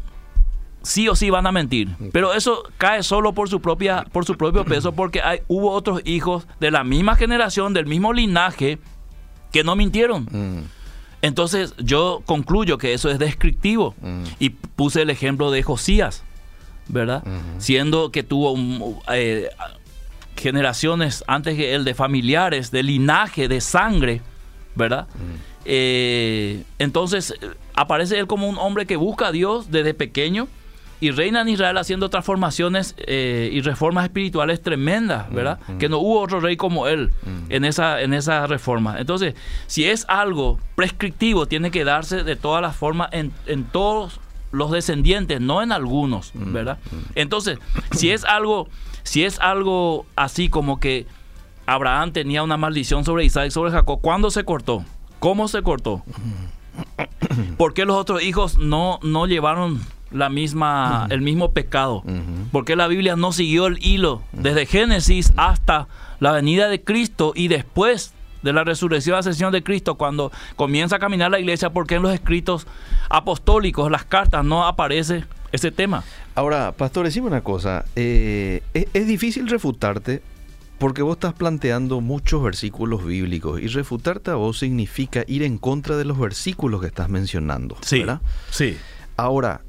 [0.83, 1.89] sí o sí van a mentir.
[2.11, 6.01] Pero eso cae solo por su propia, por su propio peso, porque hay, hubo otros
[6.05, 8.77] hijos de la misma generación, del mismo linaje,
[9.51, 10.27] que no mintieron.
[10.29, 10.63] Mm.
[11.21, 13.95] Entonces yo concluyo que eso es descriptivo.
[14.01, 14.23] Mm.
[14.39, 16.23] Y puse el ejemplo de Josías,
[16.89, 17.23] ¿verdad?
[17.59, 19.49] Siendo que tuvo un, eh,
[20.35, 24.21] generaciones antes que él de familiares, de linaje, de sangre,
[24.75, 25.07] ¿verdad?
[25.63, 30.49] Eh, entonces eh, aparece él como un hombre que busca a Dios desde pequeño
[31.03, 35.59] y reina en Israel haciendo transformaciones eh, y reformas espirituales tremendas, ¿verdad?
[35.77, 37.11] Que no hubo otro rey como él
[37.49, 38.95] en esa en esa reforma.
[38.99, 39.35] Entonces,
[39.67, 44.21] si es algo prescriptivo, tiene que darse de todas las formas en, en todos
[44.53, 46.77] los descendientes, no en algunos, ¿verdad?
[47.15, 47.59] Entonces,
[47.91, 48.69] si es algo
[49.03, 51.05] si es algo así como que
[51.65, 54.85] Abraham tenía una maldición sobre Isaac, sobre Jacob, ¿cuándo se cortó?
[55.19, 56.01] ¿Cómo se cortó?
[57.57, 59.81] ¿Por qué los otros hijos no, no llevaron
[60.13, 61.97] la misma, el mismo pecado?
[62.05, 62.47] Ujú.
[62.51, 65.87] ¿Por qué la Biblia no siguió el hilo desde Génesis hasta
[66.19, 70.97] la venida de Cristo y después de la resurrección y ascensión de Cristo cuando comienza
[70.97, 71.71] a caminar la iglesia?
[71.71, 72.67] ¿Por qué en los escritos
[73.09, 76.03] apostólicos, las cartas, no aparece ese tema?
[76.35, 77.85] Ahora, pastor, decime una cosa.
[77.95, 80.21] eh, es, es difícil refutarte
[80.79, 85.95] porque vos estás planteando muchos versículos bíblicos y refutarte a vos significa ir en contra
[85.95, 87.77] de los versículos que estás mencionando.
[87.89, 88.19] ¿verdad?
[88.49, 88.77] sí.
[89.15, 89.61] Ahora,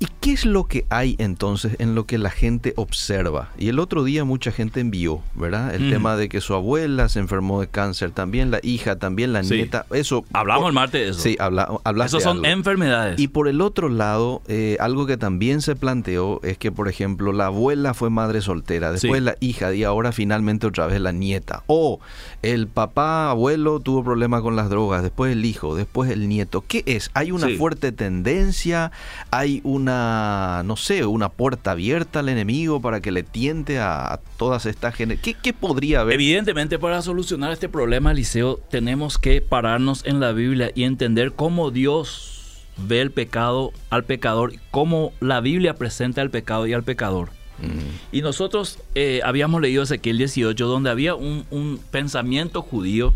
[0.00, 3.50] ¿y qué es lo que hay entonces en lo que la gente observa?
[3.58, 5.74] Y el otro día mucha gente envió, ¿verdad?
[5.74, 5.90] El Mm.
[5.90, 9.54] tema de que su abuela se enfermó de cáncer, también la hija, también la Sí.
[9.56, 9.84] nieta.
[9.92, 10.24] Eso.
[10.32, 11.20] Hablamos el martes de eso.
[11.20, 12.46] Sí, habla, hablaste Esos son algo.
[12.48, 13.20] enfermedades.
[13.20, 17.32] Y por el otro lado, eh, algo que también se planteó es que, por ejemplo,
[17.32, 19.24] la abuela fue madre soltera, después Sí.
[19.24, 21.62] la hija y ahora finalmente otra vez la nieta.
[21.66, 22.00] O
[22.40, 26.64] el papá abuelo tuvo problemas con las drogas, después el hijo, después el nieto.
[26.66, 27.10] ¿Qué es?
[27.12, 27.56] ¿Hay una Sí.
[27.56, 28.92] fuerte tendencia?
[29.30, 29.89] ¿Hay una,
[30.64, 34.94] no sé, una puerta abierta al enemigo para que le tiente a, a todas estas
[34.94, 35.22] generaciones?
[35.22, 36.14] ¿Qué, ¿Qué podría haber?
[36.14, 41.70] Evidentemente, para solucionar este problema, Liceo, tenemos que pararnos en la Biblia y entender cómo
[41.70, 47.30] Dios ve el pecado al pecador, cómo la Biblia presenta el pecado y al pecador.
[47.58, 53.12] Mm, Y nosotros eh, habíamos leído Ezequiel 18, donde había un, un pensamiento judío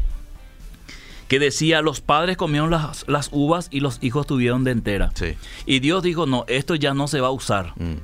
[1.35, 5.11] que decía, los padres comieron las, las uvas y los hijos tuvieron de entera.
[5.15, 5.35] sí.
[5.67, 7.73] Y Dios dijo, no, esto ya no se va a usar.
[7.77, 7.95] Mm,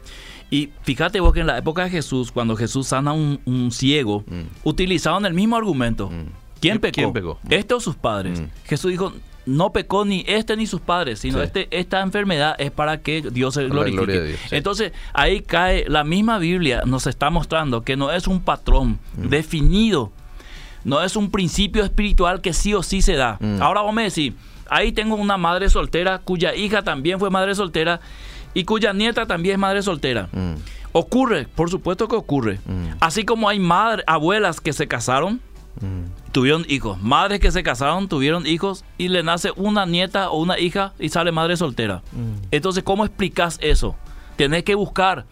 [0.53, 3.71] Y fíjate vos que en la época de Jesús, cuando Jesús sana a un, un
[3.71, 4.43] ciego, Mm.
[4.65, 6.11] utilizaban el mismo argumento.
[6.11, 6.25] Mm.
[6.61, 6.95] ¿Quién ¿Qui- pecó?
[6.95, 7.39] quién pecó?
[7.49, 8.43] ¿Este o sus padres?
[8.65, 9.13] Jesús dijo,
[9.47, 11.45] no pecó ni este ni sus padres, sino Sí.
[11.45, 14.21] este, esta enfermedad es para que Dios se glorifique.
[14.23, 14.57] Dios, sí.
[14.57, 19.29] Entonces, ahí cae, la misma Biblia nos está mostrando que no es un patrón Mm.
[19.29, 20.11] definido,
[20.85, 23.37] no es un principio espiritual que sí o sí se da.
[23.41, 23.63] Mm.
[23.63, 24.33] Ahora vos me decís,
[24.69, 28.01] ahí tengo una madre soltera cuya hija también fue madre soltera
[28.55, 30.29] y cuya nieta también es madre soltera.
[30.33, 30.55] mm,
[30.93, 32.59] Ocurre, por supuesto que ocurre.
[32.67, 32.97] Mm.
[33.01, 35.41] Así como hay madres, abuelas que se casaron,
[35.81, 36.31] mm.
[36.33, 37.01] tuvieron hijos.
[37.01, 41.09] Madres que se casaron, tuvieron hijos y le nace una nieta o una hija y
[41.11, 42.03] sale madre soltera.
[42.51, 43.95] Entonces, ¿cómo explicas eso?
[44.37, 45.27] Tenés que buscar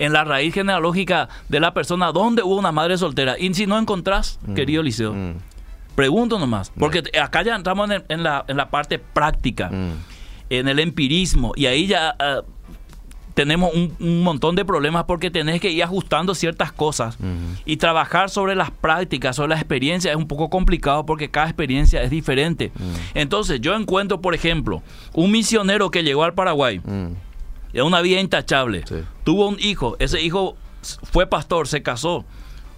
[0.00, 3.38] en la raíz genealógica de la persona dónde hubo una madre soltera.
[3.38, 5.34] Y si no encontrás, querido Liceo, Mm.
[5.94, 9.92] Pregunto nomás, porque acá ya entramos en, en la, en la parte práctica, Mm.
[10.48, 12.40] en el empirismo, y ahí ya ah,
[13.34, 17.18] tenemos un, un montón de problemas porque tenés que ir ajustando ciertas cosas
[17.66, 22.02] y trabajar sobre las prácticas, sobre las experiencias es un poco complicado porque cada experiencia
[22.02, 22.72] es diferente.
[22.74, 22.82] Mm.
[23.18, 24.82] Entonces yo encuentro, por ejemplo,
[25.12, 27.12] un misionero que llegó al Paraguay, Mm.
[27.72, 28.96] De una vida intachable, Sí.
[29.24, 30.56] tuvo un hijo, ese hijo
[31.02, 32.24] fue pastor, se casó,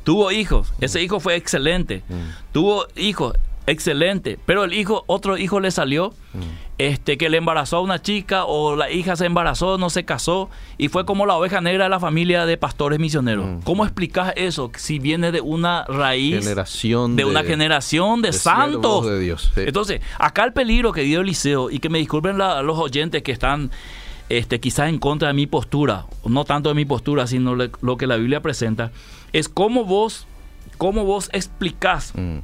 [0.05, 2.53] tuvo hijos, ese hijo fue excelente, Mm.
[2.53, 3.35] tuvo hijos,
[3.67, 6.41] excelente, pero el hijo, otro hijo le salió, Mm.
[6.79, 10.51] este, que le embarazó a una chica o la hija se embarazó, no se casó
[10.79, 13.47] y fue como la oveja negra de la familia de pastores misioneros.
[13.47, 13.61] Mm.
[13.61, 19.07] ¿Cómo explicas eso si viene de una raíz Generación de una generación de, de santos?
[19.07, 19.61] de Dios, sí.
[19.65, 23.31] Entonces, acá el peligro que dio Eliseo y que me disculpen la- los oyentes que
[23.31, 23.71] están
[24.29, 27.97] este, quizás en contra de mi postura, no tanto de mi postura, sino le- lo
[27.97, 28.91] que la Biblia presenta,
[29.33, 30.27] es cómo vos,
[30.79, 32.39] cómo vos explicás Mm.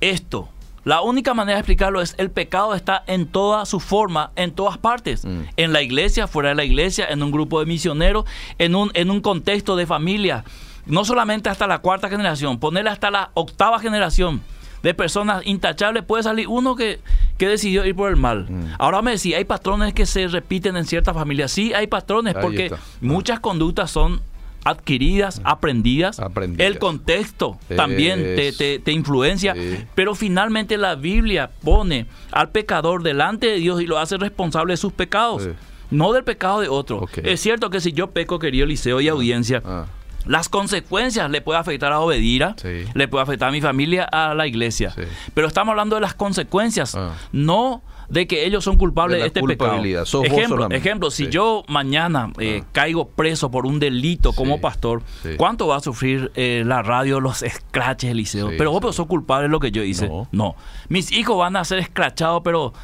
[0.00, 0.48] esto.
[0.84, 4.78] La única manera de explicarlo es el pecado está en toda su forma, en todas
[4.78, 5.24] partes.
[5.24, 5.42] Mm.
[5.56, 8.24] En la iglesia, fuera de la iglesia, en un grupo de misioneros,
[8.58, 10.44] en un, en un contexto de familia.
[10.84, 14.40] No solamente hasta la cuarta generación, ponerle hasta la octava generación
[14.82, 16.98] de personas intachables, puede salir uno que,
[17.38, 18.46] que decidió ir por el mal.
[18.50, 18.64] Mm.
[18.78, 21.52] Ahora me decía, hay patrones que se repiten en ciertas familias.
[21.52, 22.78] Sí, hay patrones, Ahí porque está.
[23.00, 24.20] muchas conductas son
[24.64, 26.20] adquiridas, aprendidas.
[26.20, 26.66] Aprendidas.
[26.66, 29.54] El contexto también te, te- te influencia.
[29.54, 29.78] Sí.
[29.94, 34.76] Pero finalmente la Biblia pone al pecador delante de Dios y lo hace responsable de
[34.76, 35.42] sus pecados.
[35.44, 35.50] Sí.
[35.90, 37.06] No del pecado de otro.
[37.22, 39.86] Es cierto que si yo peco, querido Liceo y audiencia, Ah,
[40.26, 42.84] las consecuencias le puede afectar a Obedira, Sí.
[42.94, 44.90] le puede afectar a mi familia, a la iglesia.
[44.90, 45.02] Sí.
[45.34, 47.14] Pero estamos hablando de las consecuencias, Ah.
[47.32, 50.04] no de que ellos son culpables De de, la este culpabilidad.
[50.04, 50.24] pecado.
[50.24, 51.30] Ejemplo, ejemplo si Sí.
[51.30, 52.66] yo mañana eh, Ah.
[52.72, 55.02] caigo preso por un delito como pastor.
[55.38, 58.50] ¿cuánto va a sufrir eh, la radio, los scratches, Eliseo?
[58.58, 60.08] Pero vos pero sos culpable de lo que yo hice.
[60.08, 60.28] No.
[60.30, 60.56] No.
[60.88, 62.74] Mis hijos van a ser escrachados, pero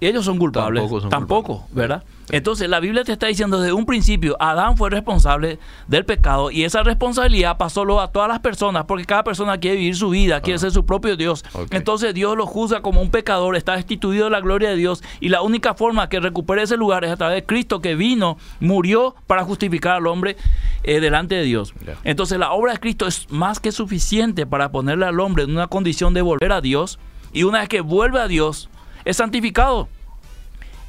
[0.00, 0.82] ellos son culpables.
[0.82, 1.74] Tampoco son Tampoco, culpables.
[1.76, 2.02] ¿verdad?
[2.06, 2.12] Sí.
[2.36, 6.64] Entonces la Biblia te está diciendo desde un principio, Adán fue responsable del pecado y
[6.64, 10.40] esa responsabilidad pasó luego a todas las personas porque cada persona quiere vivir su vida,
[10.40, 10.60] quiere Ah.
[10.60, 11.44] ser su propio Dios.
[11.70, 15.28] Entonces Dios lo juzga como un pecador, está destituido de la gloria de Dios y
[15.28, 19.14] la única forma que recupere ese lugar es a través de Cristo que vino, murió
[19.28, 20.36] para justificar al hombre
[20.82, 21.74] eh, delante de Dios.
[22.02, 25.68] Entonces la obra de Cristo es más que suficiente para ponerle al hombre en una
[25.68, 26.98] condición de volver a Dios
[27.32, 28.68] y una vez que vuelve a Dios
[29.06, 29.88] es santificado,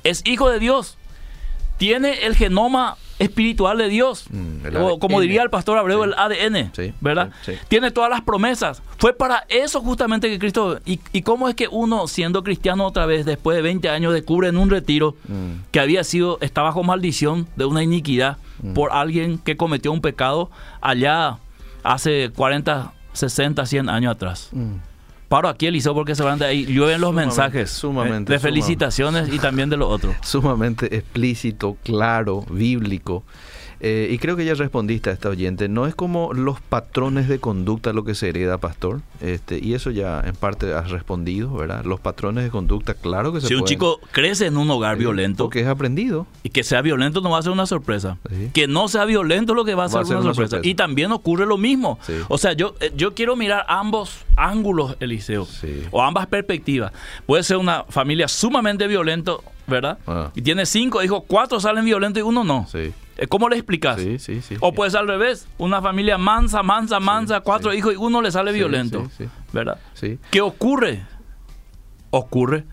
[0.03, 0.97] es hijo de Dios,
[1.77, 6.09] tiene el genoma espiritual de Dios, Mm, o como diría el pastor Abreu, Sí.
[6.09, 7.31] el ADN, Sí, ¿verdad?
[7.43, 7.59] sí, sí.
[7.67, 8.83] Tiene todas las promesas.
[8.99, 10.79] Fue para eso justamente que Cristo...
[10.85, 14.49] ¿Y, y cómo es que uno, siendo cristiano otra vez, después de 20 años, descubre
[14.49, 15.63] en un retiro Mm.
[15.71, 18.73] que había sido, está bajo maldición de una iniquidad Mm.
[18.73, 20.51] por alguien que cometió un pecado
[20.81, 21.37] allá
[21.83, 24.51] hace 40, 60, 100 años atrás?
[25.27, 28.39] Paro aquí, Eliseo, porque se van de ahí, llueven los Sumamente, mensajes sumamente, eh, de
[28.39, 28.39] sumamente.
[28.39, 30.15] felicitaciones y también de lo otro.
[30.23, 33.23] sumamente explícito, claro, bíblico.
[33.79, 35.69] Eh, y creo que ya respondiste a esta oyente.
[35.69, 39.01] No es como los patrones de conducta lo que se hereda, pastor.
[39.21, 41.85] Este, y eso ya en parte has respondido, ¿verdad?
[41.85, 44.99] Los patrones de conducta, claro que se Si un chico crece en un hogar Sí,
[44.99, 46.25] violento Porque es aprendido.
[46.43, 48.17] y que sea violento no va a ser una sorpresa.
[48.29, 48.49] Sí.
[48.53, 50.59] Que no sea violento lo que va a ser, una, sorpresa.
[50.63, 51.99] Y también ocurre lo mismo.
[52.01, 52.13] Sí.
[52.29, 55.83] O sea, yo, eh, yo quiero mirar ambos ángulos, Eliseo, Sí.
[55.91, 56.91] o ambas perspectivas.
[57.25, 59.99] Puede ser una familia sumamente violento, ¿verdad?
[60.07, 60.31] Ah.
[60.35, 62.67] Y tiene cinco hijos, cuatro salen violentos y uno no.
[62.71, 62.93] Sí.
[63.29, 63.99] ¿Cómo le explicas?
[63.99, 64.55] Sí, sí, sí.
[64.59, 68.31] O puede ser al revés, una familia mansa, mansa, mansa, cuatro hijos y uno le
[68.31, 69.29] sale violento, sí, sí.
[69.53, 69.79] ¿verdad?
[69.93, 71.03] Sí, ¿Qué ocurre?
[72.11, 72.63] Ocurre.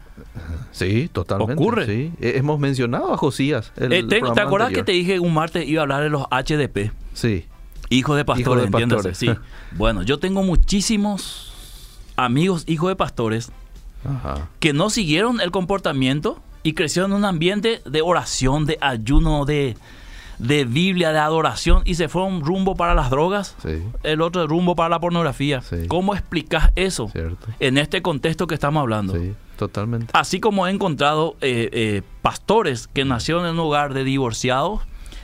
[0.71, 1.55] sí, totalmente.
[1.55, 1.87] Ocurre.
[1.87, 2.13] sí.
[2.21, 3.73] Eh, Hemos mencionado a Josías.
[3.77, 6.25] el Eh, te, ¿Te acuerdas que te dije un martes iba a hablar de los
[6.31, 6.93] HDP?
[7.15, 7.47] Sí.
[7.91, 9.19] Hijos de pastores, de entiéndase, pastores.
[9.19, 9.31] Sí.
[9.77, 11.53] Bueno, yo tengo muchísimos
[12.17, 13.51] amigos hijos de pastores
[14.05, 14.49] Ajá.
[14.61, 19.77] que no siguieron el comportamiento y crecieron en un ambiente de oración, de ayuno, de,
[20.39, 24.75] de Biblia, de adoración y se fueron rumbo para las drogas, Sí, el otro rumbo
[24.77, 25.61] para la pornografía.
[25.63, 25.87] Sí.
[25.89, 27.47] ¿Cómo explicas eso cierto.
[27.61, 29.15] en este contexto que estamos hablando?
[29.15, 30.07] Sí, totalmente.
[30.13, 34.81] Así como he encontrado eh, eh, pastores que nacieron en un hogar de divorciados,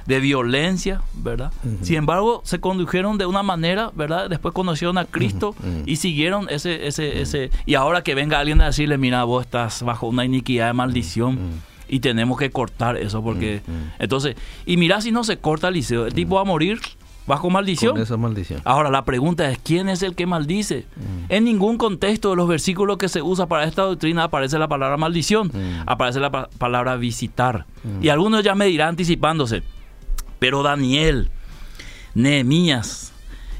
[0.07, 1.53] de violencia, ¿verdad?
[1.83, 4.29] Sin embargo, se condujeron de una manera, ¿verdad?
[4.29, 5.55] Después conocieron a Cristo
[5.87, 7.51] y siguieron ese, ese, ese...
[7.64, 11.38] Y ahora que venga alguien a decirle, mira, vos estás bajo una iniquidad de maldición.
[11.90, 13.62] Y tenemos que cortar eso porque...
[13.66, 13.76] Ujú.
[13.98, 16.81] Entonces, y mira si no se corta el liceo, el tipo va a morir
[17.26, 17.92] bajo maldición.
[17.92, 18.61] Con esa maldición.
[18.64, 20.87] Ahora la pregunta es, ¿quién es el que maldice?
[21.29, 24.96] En ningún contexto de los versículos que se usa para esta doctrina aparece la palabra
[24.96, 25.83] maldición, Mm.
[25.87, 27.66] aparece la pa- palabra visitar.
[27.85, 28.03] Mm.
[28.05, 29.62] Y algunos ya me dirán anticipándose,
[30.40, 31.31] pero Daniel,
[32.14, 33.12] Nehemías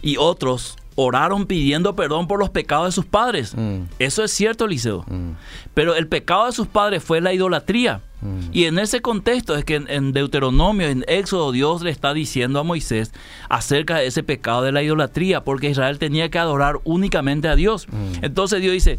[0.03, 3.55] y otros oraron pidiendo perdón por los pecados de sus padres.
[3.57, 3.85] Mm.
[3.99, 5.05] Eso es cierto, Eliseo.
[5.09, 5.33] Mm.
[5.75, 8.01] Pero el pecado de sus padres fue la idolatría.
[8.21, 8.41] Mm.
[8.53, 12.61] Y en ese contexto es que en, en Deuteronomio, en Éxodo, Dios le está diciendo
[12.61, 13.13] a Moisés
[13.49, 17.87] acerca de ese pecado de la idolatría, porque Israel tenía que adorar únicamente a Dios.
[18.21, 18.99] Entonces Dios dice,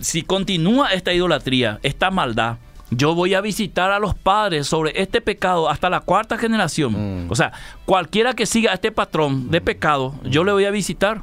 [0.00, 2.58] si continúa esta idolatría, esta maldad,
[2.90, 7.24] yo voy a visitar a los padres sobre este pecado hasta la cuarta generación.
[7.26, 7.30] Mm.
[7.30, 7.52] O sea,
[7.84, 11.22] cualquiera que siga este patrón de pecado, yo le voy a visitar.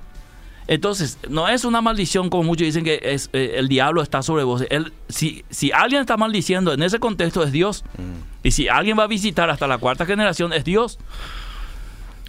[0.67, 4.43] Entonces, no es una maldición como muchos dicen que es, eh, el diablo está sobre
[4.43, 4.63] vos.
[4.69, 7.83] Él, si, si alguien está maldiciendo en ese contexto es Dios.
[7.97, 8.47] Mm.
[8.47, 10.99] Y si alguien va a visitar hasta la cuarta generación es Dios.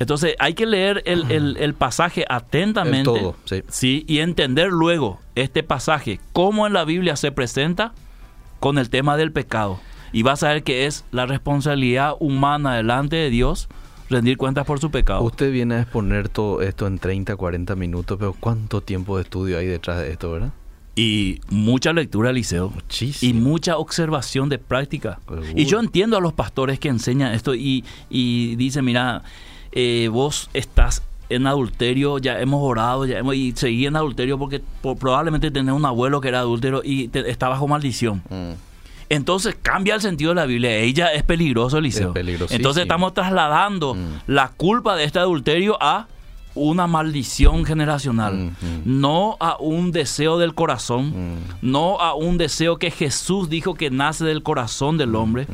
[0.01, 2.99] Entonces hay que leer el, el- el pasaje atentamente.
[2.99, 3.37] El todo,
[3.69, 4.05] sí.
[4.09, 7.93] y entender luego este pasaje, cómo en la Biblia se presenta
[8.59, 9.79] con el tema del pecado.
[10.13, 13.69] Y vas a ver que es la responsabilidad humana delante de Dios
[14.15, 15.23] rendir cuentas por su pecado.
[15.23, 19.59] Usted viene a exponer todo esto en 30, 40 minutos, pero ¿cuánto tiempo de estudio
[19.59, 20.53] hay detrás de esto, verdad?
[20.97, 22.71] Y mucha lectura, Liceo.
[22.71, 23.41] Y Muchísimo.
[23.51, 25.19] mucha observación de práctica.
[25.29, 25.47] Seguro.
[25.57, 29.23] Y yo entiendo a los pastores que enseñan esto y, y dicen, mira,
[29.73, 34.61] eh, vos estás en adulterio, ya hemos orado, ya hemos, y seguí en adulterio porque
[34.83, 38.23] po- probablemente tenés un abuelo que era adúltero y te- está bajo maldición.
[38.31, 38.53] Mm.
[39.09, 40.77] Entonces cambia el sentido de la Biblia.
[40.77, 42.13] Ella es peligroso, Eliseo.
[42.15, 42.53] Es.
[42.53, 44.07] Entonces estamos trasladando Mm.
[44.29, 46.09] la culpa de este adulterio a
[46.57, 48.83] una maldición generacional, Mm, mm.
[48.85, 51.39] no a un deseo del corazón, Mm.
[51.63, 55.49] no a un deseo que Jesús dijo que nace del corazón del hombre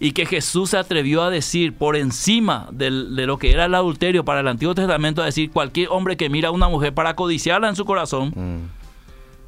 [0.00, 3.74] y que Jesús se atrevió a decir por encima del- de lo que era el
[3.74, 7.14] adulterio para el Antiguo Testamento, a decir cualquier hombre que mira a una mujer para
[7.16, 8.32] codiciarla en su corazón,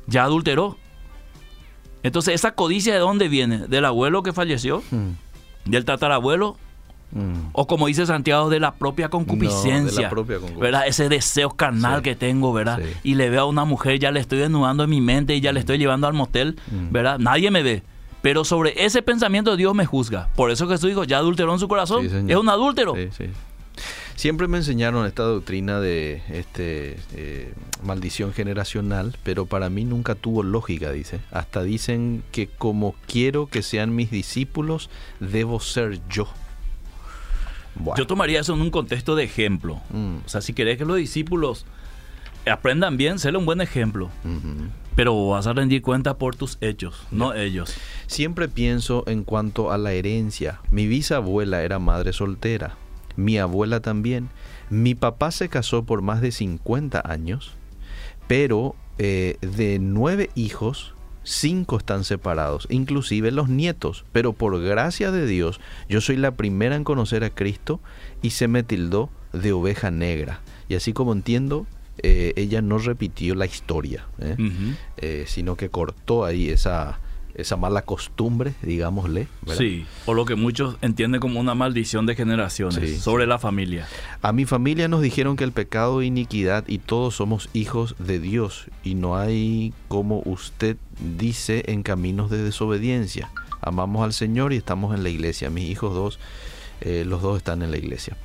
[0.07, 0.76] ya adulteró.
[2.02, 3.58] Entonces, ¿esa codicia de dónde viene?
[3.68, 4.82] ¿Del abuelo que falleció?
[4.90, 5.70] Mm.
[5.70, 6.56] ¿Del tatarabuelo?
[7.12, 7.50] Mm.
[7.52, 9.80] O como dice Santiago, de la propia concupiscencia.
[9.80, 10.62] No, de la propia concupiscencia.
[10.62, 10.86] ¿Verdad?
[10.86, 12.02] Ese deseo carnal Sí.
[12.04, 12.80] que tengo, ¿verdad?
[12.82, 13.10] Sí.
[13.10, 15.52] Y le veo a una mujer, ya le estoy desnudando en mi mente y ya
[15.52, 16.90] le estoy llevando al motel, Mm.
[16.92, 17.18] ¿verdad?
[17.18, 17.82] Nadie me ve.
[18.22, 20.28] Pero sobre ese pensamiento Dios me juzga.
[20.36, 22.08] Por eso Jesús dijo, ya adulteró en su corazón.
[22.08, 22.94] Sí, es un adúltero.
[24.16, 30.42] Siempre me enseñaron esta doctrina de este eh, maldición generacional, pero para mí nunca tuvo
[30.42, 31.20] lógica, dice.
[31.31, 36.29] Hasta dicen que como quiero que sean mis discípulos, debo ser yo.
[37.75, 37.96] Bueno.
[37.96, 39.81] Yo tomaría eso en un contexto de ejemplo.
[39.90, 40.16] Mm.
[40.27, 41.64] O sea, si querés que los discípulos
[42.51, 44.11] aprendan bien, séle un buen ejemplo.
[44.96, 47.75] Pero vas a rendir cuenta por tus hechos, no ellos.
[48.07, 50.61] Siempre pienso en cuanto a la herencia.
[50.70, 52.77] Mi bisabuela era madre soltera,
[53.16, 54.29] mi abuela también.
[54.70, 57.53] Mi papá se casó por más de 50 años,
[58.27, 64.05] pero eh, de nueve hijos, cinco están separados, inclusive los nietos.
[64.12, 67.81] Pero por gracia de Dios, yo soy la primera en conocer a Cristo
[68.22, 70.40] y se me tildó de oveja negra.
[70.68, 71.66] Y así como entiendo,
[71.98, 74.07] eh, ella no repitió la historia.
[74.18, 75.25] ¿eh?
[75.27, 76.98] Sino que cortó ahí esa,
[77.35, 79.29] esa mala costumbre, digámosle.
[79.42, 79.59] ¿verdad?
[79.59, 83.87] Sí, o lo que muchos entienden como una maldición de generaciones Sí, sobre la familia.
[84.21, 88.18] A mi familia nos dijeron que el pecado es iniquidad y todos somos hijos de
[88.18, 90.77] Dios y no hay, como usted
[91.16, 93.31] dice, en caminos de desobediencia.
[93.61, 95.49] Amamos al Señor y estamos en la iglesia.
[95.49, 96.18] Mis hijos dos,
[96.81, 98.16] eh, los dos están en la iglesia.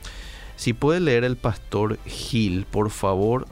[0.56, 3.48] Si puede leer el pastor Gil, por favor,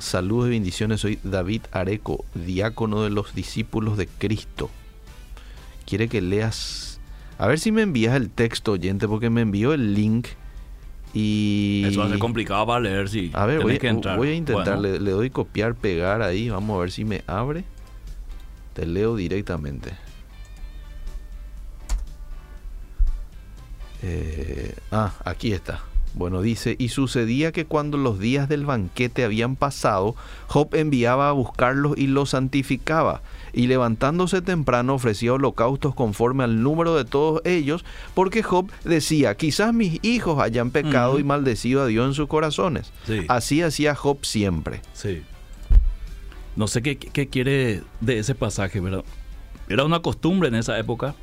[0.00, 1.00] saludos y bendiciones.
[1.00, 4.68] Soy David Areco, diácono de los discípulos de Cristo.
[5.84, 7.00] Quiere que leas...
[7.38, 10.28] A ver si me envías el texto, oyente, porque me envió el link
[11.14, 11.84] y...
[11.86, 13.30] Eso va a ser complicado para leer, sí.
[13.34, 16.90] A ver, voy, a intentar, Bueno, le, le doy copiar, pegar ahí, vamos a ver
[16.90, 17.64] si me abre.
[18.74, 19.92] Te leo directamente.
[24.02, 25.82] Eh, ah, aquí está.
[26.14, 30.14] Bueno, dice, y sucedía que cuando los días del banquete habían pasado,
[30.46, 33.22] Job enviaba a buscarlos y los santificaba,
[33.54, 39.72] y levantándose temprano ofrecía holocaustos conforme al número de todos ellos, porque Job decía, quizás
[39.72, 42.92] mis hijos hayan pecado y maldecido a Dios en sus corazones.
[43.06, 43.24] Sí.
[43.28, 44.82] Así hacía Job siempre.
[44.92, 45.22] Sí.
[46.56, 49.04] No sé qué, qué quiere de ese pasaje, ¿verdad?
[49.68, 51.14] Era una costumbre en esa época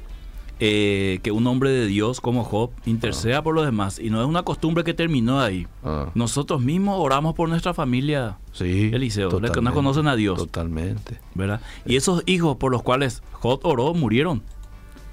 [0.59, 3.99] eh, que un hombre de Dios como Job interceda por los demás.
[3.99, 5.67] Y no es una costumbre que terminó ahí.
[5.83, 10.37] Ah, Nosotros mismos oramos por nuestra familia, sí, Eliseo, los que no conocen a Dios.
[10.37, 11.19] Totalmente.
[11.33, 11.61] ¿verdad?
[11.85, 14.41] Y esos hijos por los cuales Job oró murieron.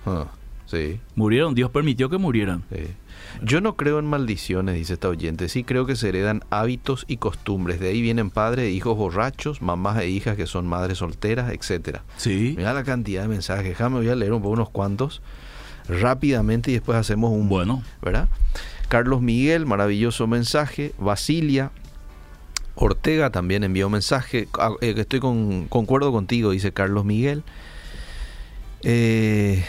[0.04, 0.26] Ah,
[0.66, 1.00] sí.
[1.14, 2.64] Murieron, Dios permitió que murieran.
[2.70, 2.82] Sí.
[3.42, 5.48] Yo no creo en maldiciones, dice esta oyente.
[5.48, 7.80] Sí creo que se heredan hábitos y costumbres.
[7.80, 12.04] De ahí vienen padres e hijos borrachos, mamás e hijas que son madres solteras, etcétera.
[12.16, 12.54] Sí.
[12.56, 13.68] Mira la cantidad de mensajes.
[13.68, 15.22] Déjame, voy a leer un poco unos cuantos
[15.88, 17.48] rápidamente y después hacemos un...
[17.48, 17.82] Bueno.
[18.02, 18.28] ¿Verdad?
[18.88, 20.92] Carlos Miguel, maravilloso mensaje.
[20.98, 21.70] Basilia.
[22.74, 24.48] Ortega también envió un mensaje.
[24.58, 27.42] Ah, eh, estoy con, concuerdo contigo, dice Carlos Miguel.
[28.82, 29.64] Eh,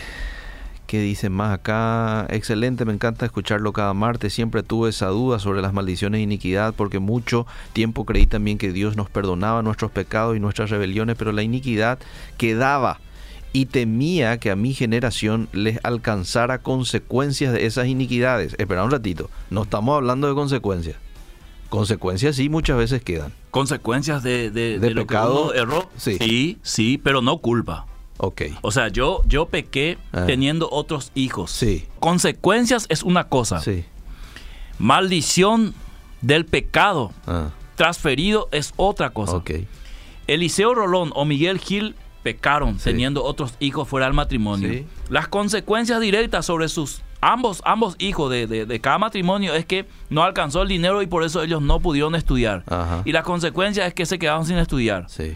[0.88, 2.26] ¿Qué dice más acá?
[2.30, 4.34] Excelente, me encanta escucharlo cada martes.
[4.34, 8.72] Siempre tuve esa duda sobre las maldiciones e iniquidad porque mucho tiempo creí también que
[8.72, 12.00] Dios nos perdonaba nuestros pecados y nuestras rebeliones, pero la iniquidad
[12.38, 13.02] quedaba
[13.52, 18.56] y temía que a mi generación les alcanzara consecuencias de esas iniquidades.
[18.58, 20.96] Espera un ratito, no estamos hablando de consecuencias.
[21.68, 23.34] Consecuencias sí muchas veces quedan.
[23.52, 25.90] Consecuencias de, de, De lo pecado, que uno erró.
[25.98, 26.18] sí.
[26.18, 27.88] sí, sí, pero no culpa.
[28.18, 28.42] Ok.
[28.62, 30.24] O sea, yo, yo pequé Ah.
[30.26, 31.52] teniendo otros hijos.
[31.52, 31.86] Sí.
[32.00, 33.60] Consecuencias es una cosa.
[33.62, 33.86] Sí.
[34.80, 35.74] Maldición
[36.22, 39.38] del pecado Ah, transferido es otra cosa.
[39.38, 39.52] ok.
[40.28, 42.86] Eliseo Rolón o Miguel Gil pecaron Sí.
[42.86, 44.70] teniendo otros hijos fuera del matrimonio.
[44.72, 44.86] Sí.
[45.10, 49.88] Las consecuencias directas sobre sus ambos, ambos hijos de, de- de cada matrimonio es que
[50.10, 52.64] no alcanzó el dinero y por eso ellos no pudieron estudiar.
[52.68, 53.02] Ajá.
[53.06, 55.06] Y la consecuencia es que se quedaron sin estudiar.
[55.10, 55.36] Sí.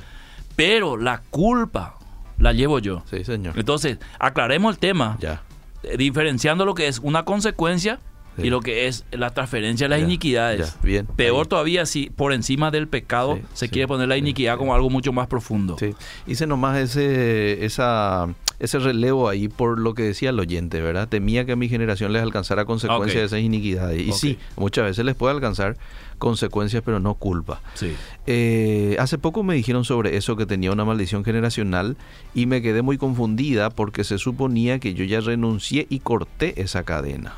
[0.55, 1.95] Pero la culpa
[2.41, 3.03] la llevo yo.
[3.09, 3.57] Sí, señor.
[3.57, 5.41] Entonces, aclaremos el tema, Ya.
[5.83, 7.99] eh, diferenciando lo que es una consecuencia
[8.37, 8.43] Sí.
[8.47, 10.73] y lo que es la transferencia de las Ya, iniquidades.
[10.75, 11.49] ya, bien, Peor ahí.
[11.49, 14.89] todavía si por encima del pecado Sí, se sí, quiere poner la iniquidad como algo
[14.89, 15.75] mucho más profundo.
[15.77, 15.93] Sí.
[16.27, 18.29] Hice nomás ese, esa,
[18.61, 21.07] ese relevo ahí por lo que decía el oyente, ¿verdad?
[21.07, 23.99] Temía que a mi generación les alcanzara consecuencias de esas iniquidades.
[23.99, 25.77] Y sí, muchas veces les puede alcanzar
[26.19, 27.59] consecuencias, pero no culpa.
[27.73, 27.93] Sí.
[28.27, 31.97] Eh, hace poco me dijeron sobre eso que tenía una maldición generacional
[32.35, 36.83] y me quedé muy confundida porque se suponía que yo ya renuncié y corté esa
[36.83, 37.33] cadena.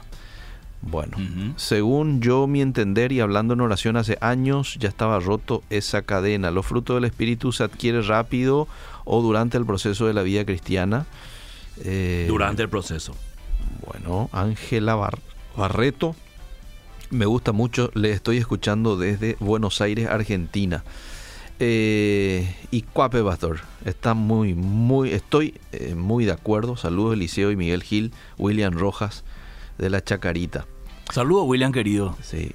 [0.86, 1.16] Bueno,
[1.56, 6.52] según yo mi entender y hablando en oración hace años ya estaba roto esa cadena.
[6.52, 8.68] Los frutos del Espíritu se adquiere rápido
[9.06, 11.06] o durante el proceso de la vida cristiana.
[11.84, 13.16] Eh, Durante el proceso.
[13.92, 15.20] bueno, Ángela Bar-
[15.58, 16.16] Barreto,
[17.10, 20.84] me gusta mucho, le estoy escuchando desde Buenos Aires, Argentina.
[21.60, 26.76] Eh, y Cuape Pastor, está muy, muy, estoy eh, muy de acuerdo.
[26.78, 29.24] Saludos Eliseo y Miguel Gil, William Rojas
[29.78, 30.66] de la Chacarita.
[31.12, 32.18] Saludos, William querido.
[32.22, 32.52] Sí.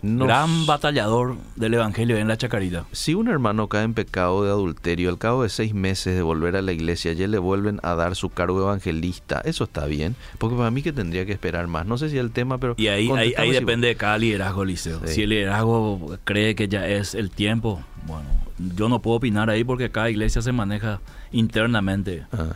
[0.00, 2.84] Nos- Gran batallador del Evangelio en la Chacarita.
[2.92, 6.54] Si un hermano cae en pecado de adulterio, al cabo de seis meses de volver
[6.54, 10.56] a la iglesia, ya le vuelven a dar su cargo evangelista, eso está bien, porque
[10.56, 11.84] para mí que tendría que esperar más.
[11.84, 12.74] No sé si el tema, pero...
[12.78, 15.00] Y ahí, ahí, contestame ahí si- depende de cada liderazgo, Liceo.
[15.04, 15.14] Sí.
[15.14, 18.28] Si el liderazgo cree que ya es el tiempo, bueno,
[18.76, 21.00] yo no puedo opinar ahí porque cada iglesia se maneja
[21.32, 22.24] internamente.
[22.32, 22.54] Ah,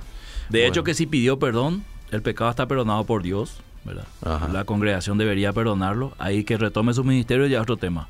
[0.49, 0.68] De Bueno.
[0.68, 1.82] hecho, que si pidió perdón,
[2.12, 4.06] el pecado está perdonado por Dios, ¿verdad?
[4.24, 4.48] Ajá.
[4.48, 6.12] La congregación debería perdonarlo.
[6.18, 8.08] Ahí que retome su ministerio ya es otro tema.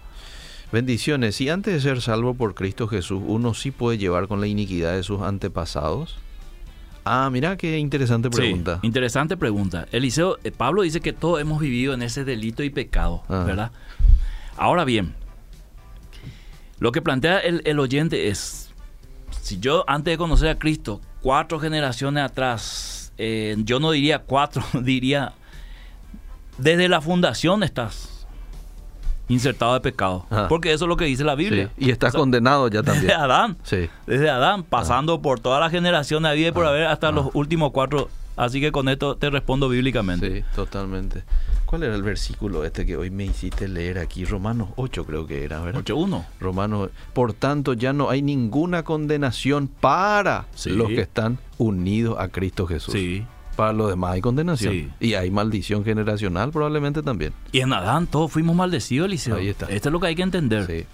[0.70, 1.36] bendiciones.
[1.36, 4.94] Si antes de ser salvo por Cristo Jesús, uno sí puede llevar con la iniquidad
[4.94, 6.16] de sus antepasados.
[7.04, 8.78] Ah, mira qué interesante pregunta.
[8.80, 9.86] Sí, interesante pregunta.
[9.92, 13.44] Eliseo, eh, Pablo dice que todos hemos vivido en ese delito y pecado, Ajá.
[13.44, 13.72] ¿verdad?
[14.56, 15.14] Ahora bien,
[16.78, 18.70] lo que plantea el, el oyente es,
[19.40, 24.62] si yo antes de conocer a Cristo, cuatro generaciones atrás, eh, yo no diría cuatro,
[24.82, 25.32] diría,
[26.58, 28.26] desde la fundación estás
[29.28, 30.26] insertado de pecado.
[30.30, 30.48] Ajá.
[30.48, 31.70] Porque eso es lo que dice la Sí, Biblia.
[31.78, 33.18] Y está O sea, condenado ya Desde también.
[33.20, 33.88] Adán Sí.
[34.06, 37.12] desde Adán, pasando por toda la generación de vida y por Ah, haber hasta ah.
[37.12, 38.08] los últimos cuatro.
[38.36, 40.40] Así que con esto te respondo bíblicamente.
[40.40, 41.22] Sí, totalmente.
[41.66, 44.24] ¿Cuál era el versículo este que hoy me hiciste leer aquí?
[44.24, 45.80] Romanos 8 creo que era, ¿verdad?
[45.82, 46.24] 8.1.
[46.40, 50.70] Romanos, por tanto ya no hay ninguna condenación para Sí.
[50.70, 52.92] los que están unidos a Cristo Jesús.
[52.94, 53.26] Sí.
[53.62, 54.72] Para los demás hay condenación.
[54.72, 54.90] Sí.
[54.98, 57.32] Y hay maldición generacional probablemente también.
[57.52, 59.36] Y en Adán todos fuimos maldecidos, Eliseo.
[59.36, 59.66] Ahí está.
[59.66, 60.66] Esto es lo que hay que entender.
[60.66, 60.84] Sí.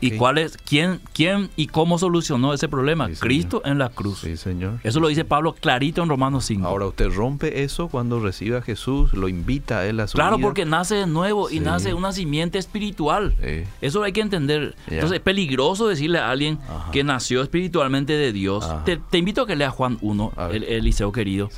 [0.00, 3.08] ¿Y cuál es, quién, quién y cómo solucionó ese problema?
[3.08, 3.16] Sí.
[3.20, 4.20] Cristo en la cruz.
[4.20, 4.78] Sí, señor.
[4.82, 6.66] Eso lo dice Pablo clarito en Romanos 5.
[6.66, 10.36] Ahora usted rompe eso cuando recibe a Jesús, lo invita a él a su claro,
[10.36, 10.46] vida.
[10.46, 13.34] porque nace de nuevo y nace una simiente espiritual.
[13.42, 13.64] Sí.
[13.80, 14.74] Eso hay que entender.
[14.86, 16.90] Entonces es peligroso decirle a alguien Ajá.
[16.90, 18.66] que nació espiritualmente de Dios.
[18.84, 20.56] Te, te invito a que lea Juan 1, A ver.
[20.56, 21.50] el, Eliseo querido.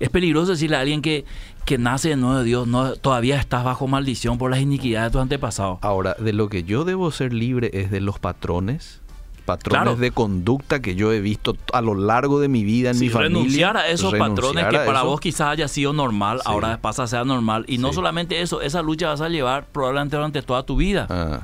[0.00, 1.24] Es peligroso decirle a alguien que,
[1.68, 5.12] que nace de nuevo de Dios, no, todavía estás bajo maldición por las iniquidades de
[5.12, 5.78] tus antepasados.
[5.82, 9.02] Ahora, de lo que yo debo ser libre es de los patrones,
[9.44, 9.96] patrones Claro.
[9.96, 13.08] de conducta que yo he visto a lo largo de mi vida en Sí, mi
[13.10, 13.28] familia.
[13.38, 15.06] renunciar a esos renunciar patrones que para eso.
[15.08, 16.44] vos quizás haya sido normal, Sí.
[16.46, 17.66] ahora pasa a ser normal.
[17.68, 17.96] Y no Sí.
[17.96, 21.06] solamente eso, esa lucha vas a llevar probablemente durante toda tu vida.
[21.10, 21.40] Ah,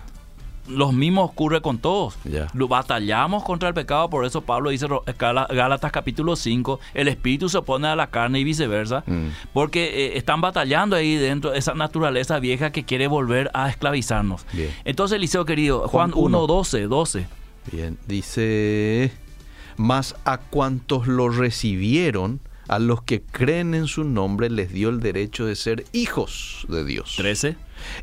[0.66, 2.16] Los mismos ocurre con todos.
[2.54, 4.86] Lo batallamos contra el pecado, por eso Pablo dice
[5.18, 9.28] Gálatas capítulo 5, el espíritu se opone a la carne y viceversa, Mm.
[9.52, 14.46] porque eh, están batallando ahí dentro esa naturaleza vieja que quiere volver a esclavizarnos.
[14.54, 14.70] Bien.
[14.84, 16.46] Entonces, Eliseo querido, Juan, Juan 1, uno.
[16.46, 17.26] 12, 12.
[17.70, 19.12] Bien, dice,
[19.76, 25.00] más a cuantos lo recibieron, a los que creen en su nombre les dio el
[25.00, 27.14] derecho de ser hijos de Dios.
[27.16, 27.56] 13.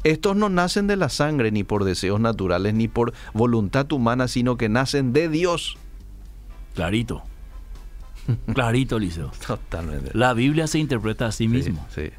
[0.03, 4.57] Estos no nacen de la sangre ni por deseos naturales ni por voluntad humana, sino
[4.57, 5.77] que nacen de Dios.
[6.75, 7.23] Clarito.
[8.53, 9.31] Clarito, Liceo.
[9.45, 10.11] Totalmente.
[10.13, 11.85] La Biblia se interpreta a sí mismo.
[11.93, 12.11] Sí, sí.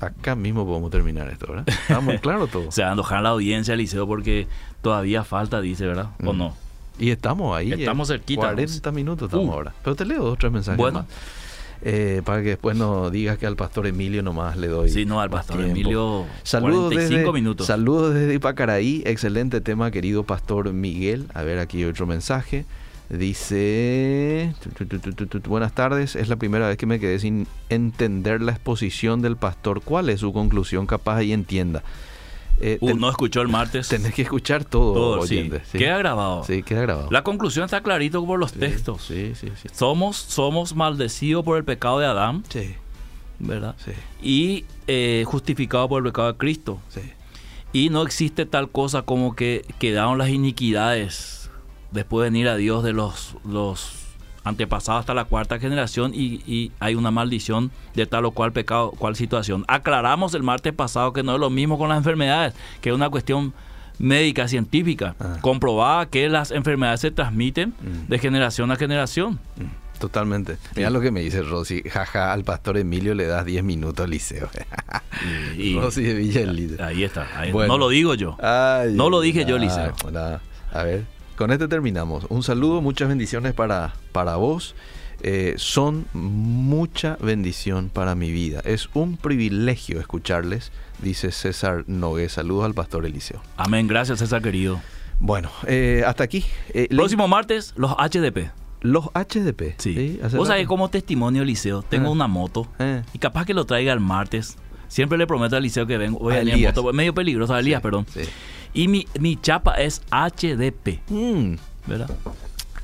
[0.00, 1.68] Acá mismo podemos terminar esto, ¿verdad?
[1.68, 2.70] Está muy claro todo.
[2.70, 4.46] Se va a enojar la audiencia, Liceo, porque
[4.82, 6.10] todavía falta, dice, ¿verdad?
[6.24, 6.38] ¿O Mm.
[6.38, 6.56] no?
[6.98, 7.72] Y estamos ahí.
[7.72, 9.52] Estamos eh, cerquita, 40 minutos estamos Uh.
[9.52, 9.74] ahora.
[9.82, 11.00] Pero te leo dos, tres mensajes Bueno.
[11.00, 11.06] más.
[11.82, 14.90] Eh, para que después no digas que al pastor Emilio nomás le doy.
[14.90, 15.72] Sí, no, al pastor tiempo.
[15.72, 17.66] Emilio, Saludos 45 desde, minutos.
[17.66, 19.02] Saludos desde Ipacaraí.
[19.06, 21.26] Excelente tema, querido pastor Miguel.
[21.32, 22.66] A ver, aquí hay otro mensaje.
[23.08, 24.54] Dice,
[25.48, 29.80] buenas tardes, es la primera vez que me quedé sin entender la exposición del pastor.
[29.82, 30.86] ¿Cuál es su conclusión?
[30.86, 31.82] Capaz ahí entienda.
[32.60, 33.88] Eh, Uh, ten- no escuchó el martes.
[33.88, 35.38] Tenés que escuchar todo, Todo, sí.
[35.38, 35.62] oyente.
[35.70, 35.78] Sí.
[35.78, 36.44] Queda grabado.
[36.44, 37.08] Sí, queda grabado.
[37.10, 39.02] La conclusión está clarito por los Sí, textos.
[39.02, 39.68] Sí, sí, sí.
[39.72, 42.74] Somos, somos maldecidos por el pecado de Adán, Sí,
[43.38, 43.74] ¿verdad?
[43.84, 43.92] sí,
[44.22, 46.78] Y eh, justificados por el pecado de Cristo.
[46.88, 47.00] sí.
[47.72, 51.50] Y no existe tal cosa como que quedaron las iniquidades
[51.92, 53.92] después de venir a Dios de los, los
[54.44, 58.90] antepasados hasta la cuarta generación y, y hay una maldición de tal o cual pecado,
[58.92, 59.64] cual situación.
[59.68, 63.10] Aclaramos el martes pasado que no es lo mismo con las enfermedades, que es una
[63.10, 63.52] cuestión
[63.98, 65.36] médica, científica, Ah.
[65.42, 68.08] comprobada que las enfermedades se transmiten Mm.
[68.08, 69.38] de generación a generación.
[69.56, 70.56] Mm, Totalmente.
[70.76, 71.82] Mira lo que me dice Rosy.
[71.82, 74.48] Jaja, al pastor Emilio le das 10 minutos al liceo.
[75.58, 77.26] Y, Rosy de Villa ahí está.
[77.38, 77.74] ahí- Bueno.
[77.74, 78.38] No lo digo yo.
[78.42, 79.92] Ay, No lo dije yo, Liceo.
[80.72, 81.04] A ver,
[81.40, 82.26] con este terminamos.
[82.28, 84.74] Un saludo, muchas bendiciones para, para vos.
[85.22, 88.60] Eh, son mucha bendición para mi vida.
[88.66, 92.28] Es un privilegio escucharles, dice César Nogué.
[92.28, 93.40] Saludos al pastor Eliseo.
[93.56, 93.86] Amén.
[93.88, 94.82] Gracias, César querido.
[95.18, 96.44] Bueno, eh, hasta aquí.
[96.74, 98.50] Eh, le- Próximo martes, los HDP.
[98.82, 99.76] Los HDP.
[99.78, 100.20] Sí.
[100.22, 102.12] hace Vos sabés, como testimonio, Liceo, tengo Ah.
[102.12, 104.58] una moto Eh, y capaz que lo traiga el martes.
[104.88, 106.18] Siempre le prometo al Liceo que vengo.
[106.18, 106.76] Voy a, A Elías.
[106.76, 106.92] moto.
[106.92, 108.04] Medio peligroso, a Elías, perdón.
[108.12, 108.20] sí.
[108.74, 111.54] Y mi, mi chapa es HDP, Mm,
[111.86, 112.10] ¿verdad?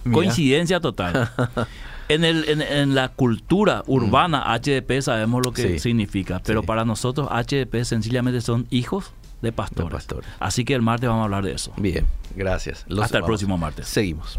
[0.05, 0.15] mira.
[0.15, 1.31] Coincidencia total.
[2.09, 5.73] En, el, en, en la cultura urbana, HDP sabemos lo que Mm.
[5.73, 5.79] Sí.
[5.81, 6.67] significa, pero Sí.
[6.69, 9.11] para nosotros HDP sencillamente son hijos
[9.43, 9.91] de pastores.
[9.91, 10.31] De pastores.
[10.39, 11.73] Así que el martes vamos a hablar de eso.
[11.77, 12.07] Bien,
[12.37, 12.85] gracias.
[12.87, 13.89] Los Hasta el próximo martes.
[13.89, 14.39] Seguimos.